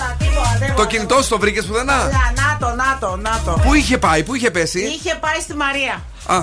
[0.75, 3.61] Το κινητό σου το βρήκες πουθενά; Να, να το, να το, να το.
[3.63, 6.01] Πού είχε πάει, πού είχε πέσει; Είχε πάει στη Μαρία.
[6.25, 6.41] Α,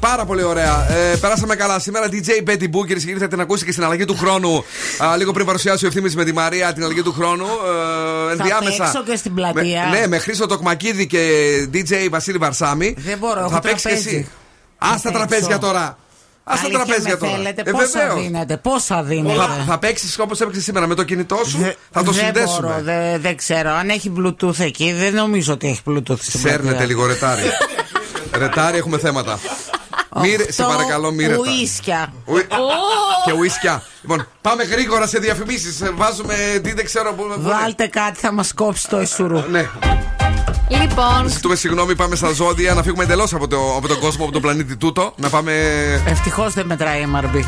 [0.00, 0.86] πάρα πολύ ωραία.
[0.90, 1.78] Ε, περάσαμε καλά.
[1.78, 4.64] Σήμερα DJ Betty Boo, κυρίε και κύριοι, θα την ακούσει και στην αλλαγή του χρόνου.
[4.98, 7.46] Α, λίγο πριν παρουσιάσει ο ευθύνη με τη Μαρία την αλλαγή του χρόνου.
[8.28, 8.84] Ε, ενδιάμεσα.
[8.84, 9.88] παίξω και στην πλατεία.
[9.90, 11.20] Με, ναι, με Χρήστο Τοκμακίδη και
[11.72, 12.94] DJ Βασίλη Βαρσάμι.
[12.98, 14.08] Δεν μπορώ, έχω Θα παίξεις και τραπέζι.
[14.16, 14.28] εσύ.
[14.78, 15.10] Α τα παίξω.
[15.18, 15.98] τραπέζια τώρα.
[16.48, 17.32] Α τα Αλήθεια τραπέζια με τώρα.
[17.32, 18.22] θέλετε, Ε, πόσα βεβαίως.
[18.22, 21.58] δίνετε, πόσα δίνετε; Θα, θα παίξεις όπως έπαιξες σήμερα με το κινητό σου;
[21.90, 22.68] θα το δεν συνδέσουμε.
[22.68, 23.70] Μπορώ, δεν, δεν ξέρω.
[23.70, 26.86] Αν έχει Bluetooth εκεί, δεν νομίζω ότι έχει Bluetooth στην Σέρνετε πλατεία.
[26.86, 27.42] λίγο ρετάρι.
[28.38, 29.38] ρετάρι έχουμε θέματα.
[30.20, 31.38] Μύρε, σε Οχτώ παρακαλώ, μύρε τα.
[31.40, 32.12] Ουίσκια.
[33.24, 33.82] Και ουίσκια.
[34.02, 35.82] Λοιπόν, πάμε γρήγορα σε διαφημίσεις.
[35.94, 37.22] Βάζουμε τι δεν ξέρω πού.
[37.34, 39.44] πού- Βάλτε κάτι, θα μας κόψει το ισουρού.
[39.50, 39.68] Ναι.
[40.68, 44.32] Λοιπόν, Ζητούμε συγγνώμη, πάμε στα ζώδια να φύγουμε εντελώς από, το, από τον κόσμο, από
[44.32, 45.12] τον πλανήτη τούτο.
[45.16, 45.52] Να πάμε.
[46.06, 47.40] Ευτυχώς δεν μετράει MRB.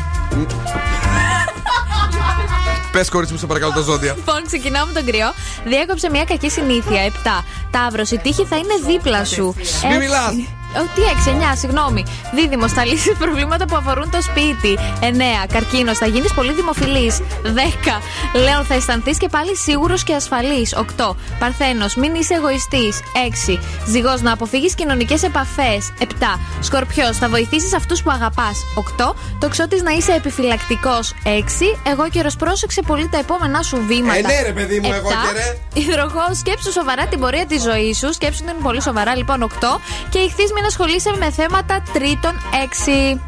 [2.91, 4.13] Πες, κορίτσι μου, σε παρακαλώ τα ζώδια.
[4.15, 5.33] Λοιπόν, ξεκινάω με τον κρυό.
[5.65, 7.01] Διέκοψε μια κακή συνήθεια.
[7.05, 7.43] 7.
[7.71, 9.55] Ταύρος, η τύχη θα είναι δίπλα σου.
[9.99, 10.58] Μη Έξι.
[10.73, 10.83] Μιλάς.
[10.83, 12.05] Ο, τι 6, 9, συγγνώμη.
[12.33, 14.77] Δίδυμο, θα λύσει προβλήματα που αφορούν το σπίτι.
[15.01, 15.47] 9.
[15.53, 17.19] Καρκίνος, θα γίνεις πολύ δημοφιλής.
[17.43, 18.01] 10.
[18.33, 20.75] Λέων, θα αισθανθείς και πάλι σίγουρος και ασφαλής.
[20.75, 21.15] 8.
[21.39, 22.99] Παρθένος, μην είσαι εγωιστής.
[23.13, 23.59] 6.
[23.87, 25.91] Ζυγός, να αποφύγεις κοινωνικές επαφές.
[25.99, 26.39] 7.
[26.59, 28.57] Σκορπιός, θα βοηθήσεις αυτούς που αγαπάς.
[28.75, 29.15] 8.
[29.39, 31.13] Τοξότης, να είσαι επιφυλακτικός.
[31.23, 31.77] 6.
[31.83, 34.17] Αιγόκερως, πρόσεξε πολύ τα επόμενά σου βήματα.
[34.17, 35.57] Ε, ναι, ρε, παιδί μου, Αιγόκερε.
[35.73, 38.13] Υδροχόος, σκέψου σοβαρά την πορεία της ζωής σου.
[38.13, 39.79] Σκέψου την πολύ σοβαρά, λοιπόν, 8.
[40.09, 43.19] Και Ιχθείς, μην ασχολείσαι με θέματα τρίτων, 6.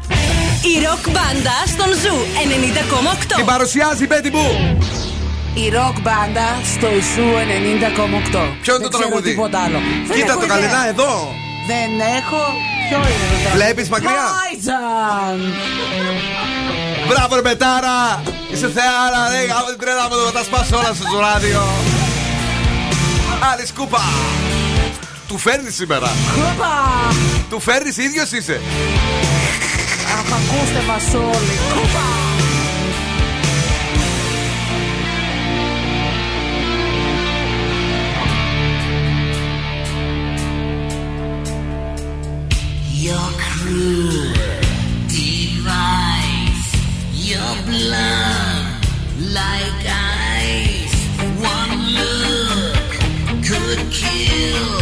[0.72, 2.16] Η ροκ μπάντα στον Ζου
[3.32, 3.36] 90,8.
[3.36, 4.48] Την παρουσιάζει η Μπέτι μου.
[5.64, 8.40] Η ροκ μπάντα στο Ζου 90,8.
[8.62, 9.78] Ποιο είναι το Δεν ξέρω τραγούδι; τίποτα άλλο.
[10.08, 10.56] Δεν Κοίτα έχω το ιδέα.
[10.56, 11.12] καλενά εδώ.
[11.70, 12.40] Δεν έχω.
[12.88, 15.38] Ποιο είναι το τραγούδι; Βλέπεις μακριά; Μάιζαν.
[17.08, 17.98] Μπράβο, ρε Πετάρα!
[18.52, 19.40] Είσαι θεάρα, ρε!
[19.50, 21.62] Γάμο την τρέλα μου, θα τα σπάσω όλα στο ράδιο.
[23.50, 24.02] Άλλη σκούπα!
[25.32, 26.10] Του φέρνεις σήμερα.
[26.34, 26.74] Κούπα.
[27.50, 28.60] Του φέρνεις, ίδιος είσαι.
[30.18, 31.58] Αχ, ακούστε μας όλοι.
[31.74, 32.06] Κούπα.
[43.04, 44.32] Your cruel
[45.16, 46.66] device,
[47.30, 48.64] your blood
[49.38, 49.82] like
[50.36, 50.96] ice.
[51.56, 52.90] One look
[53.48, 54.81] could kill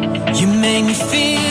[0.41, 1.50] You make me feel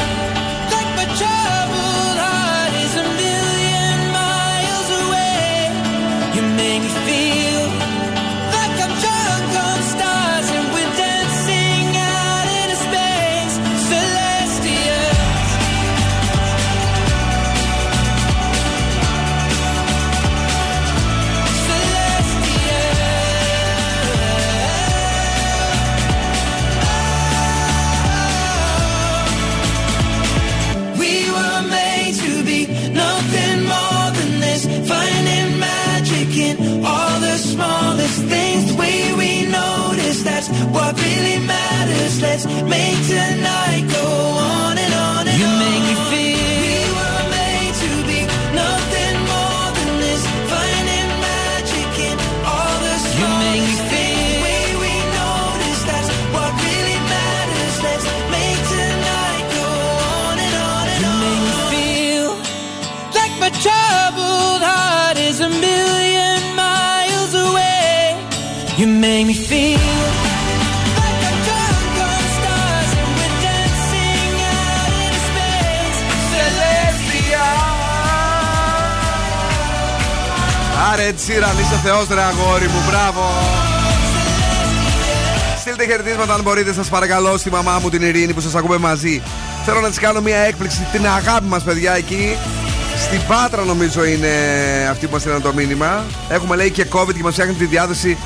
[6.81, 7.30] We feel
[82.13, 83.21] ρε αγόρι μου, μπράβο.
[85.59, 89.21] Στείλτε χαιρετίσματα αν μπορείτε, σας παρακαλώ, στη μαμά μου την Ειρήνη που σας ακούμε μαζί.
[89.65, 92.37] Θέλω να της κάνω μια έκπληξη, την αγάπη μας παιδιά εκεί.
[92.99, 94.27] Στην Πάτρα νομίζω είναι
[94.91, 96.03] αυτή που μας στείλαν το μήνυμα.
[96.29, 98.17] Έχουμε λέει και COVID και μας φτιάχνει τη διάθεση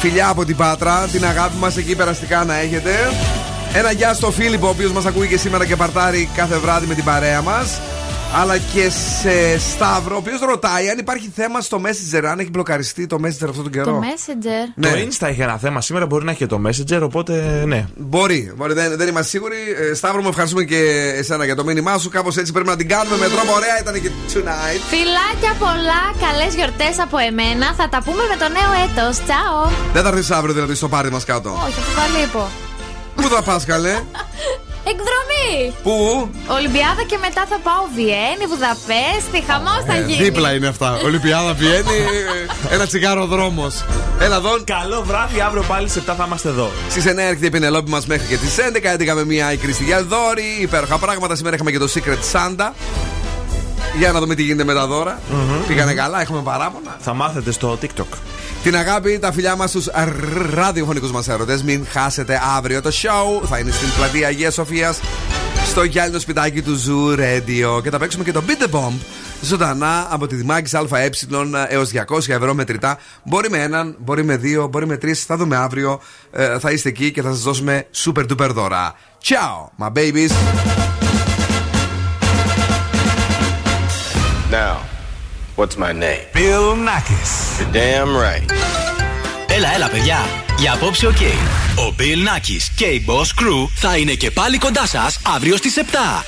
[0.00, 1.08] φιλιά από την Πάτρα.
[1.12, 2.90] Την αγάπη μας εκεί περαστικά να έχετε.
[3.72, 6.94] Ένα γεια στο Φίλιππο, ο οποίος μας ακούει και σήμερα και παρτάρει κάθε βράδυ με
[6.94, 7.80] την παρέα μας.
[8.34, 13.06] Αλλά και σε Σταύρο, ο οποίος ρωτάει αν υπάρχει θέμα στο Messenger, αν έχει μπλοκαριστεί
[13.06, 13.92] το Messenger αυτόν τον καιρό.
[13.92, 14.72] Το Messenger.
[14.74, 14.90] Ναι.
[14.90, 17.86] Το Insta έχει ένα θέμα σήμερα, μπορεί να έχει και το Messenger, οπότε ναι.
[17.96, 19.56] Μπορεί, μπορεί δεν, δεν είμαστε σίγουροι.
[19.90, 22.08] Ε, Σταύρο, μου ευχαριστούμε και εσένα για το μήνυμά σου.
[22.08, 23.80] Κάπως έτσι πρέπει να την κάνουμε με τρόπο ωραία.
[23.80, 24.80] Ήταν και tonight.
[24.88, 27.74] Φιλάκια πολλά, καλές γιορτές από εμένα.
[27.76, 29.16] Θα τα πούμε με το νέο έτος.
[29.24, 29.70] Τσάω.
[29.92, 31.50] Δεν θα έρθεις αύριο δηλαδή στο πάρτι μας κάτω.
[31.50, 32.48] Όχι, αυτό θα λείπω.
[33.14, 33.94] Πού θα πας, καλέ;
[34.84, 35.74] Εκδρομή!
[35.82, 40.22] Πού; Ολυμπιάδα και μετά θα πάω Βιέννη, Βουδαπέστη, χαμός θα Ε, γίνει.
[40.22, 40.98] δίπλα είναι αυτά.
[41.04, 41.98] Ολυμπιάδα Βιέννη,
[42.70, 43.84] ένα τσιγάρο δρόμος.
[44.20, 44.50] Έλα εδώ.
[44.64, 46.70] Καλό βράδυ, αύριο πάλι σε 7 θα είμαστε εδώ.
[46.90, 48.90] Στις 9 έρχεται η Πινελόπη μας μέχρι και τις 11.
[48.92, 50.56] 11 με μια η Κριστιγιάλ Δόρη.
[50.60, 51.34] Υπέροχα πράγματα.
[51.36, 52.72] Σήμερα είχαμε και το Secret Santa.
[53.98, 55.20] Για να δούμε τι γίνεται με τα δωρα
[55.66, 56.96] Πήγανε καλά, έχουμε παράπονα.
[57.00, 58.16] Θα μάθετε στο TikTok.
[58.68, 59.88] Την αγάπη, τα φιλιά μας στους
[60.54, 61.62] ραδιοφωνικούς μας έρωτες.
[61.62, 63.46] Μην χάσετε αύριο το show.
[63.46, 65.00] Θα είναι στην πλατεία Αγίας Σοφίας
[65.66, 67.82] στο γυάλινο σπιτάκι του Zoo Radio.
[67.82, 68.94] Και θα παίξουμε και το Beat the Bomb
[69.40, 71.10] ζωντανά από τη Δημάκης ΑΕ
[71.68, 72.98] έως 200 ευρώ μετρητά.
[73.24, 75.24] Μπορεί με έναν, μπορεί με δύο, μπορεί με τρεις.
[75.24, 76.00] Θα δούμε αύριο.
[76.30, 78.94] Ε, θα είστε εκεί και θα σας δώσουμε super duper δώρα.
[79.24, 80.32] Ciao, my babies.
[84.50, 84.97] Now,
[85.58, 86.22] what's my name?
[86.32, 87.32] Bill Nakis.
[87.58, 88.52] You're damn right.
[89.46, 90.18] Έλα, έλα, παιδιά.
[90.58, 91.20] Για απόψε, οκ.
[91.76, 95.76] Ο Bill Nakis και η Boss Crew θα είναι και πάλι κοντά σας αύριο στις
[95.76, 96.24] 7.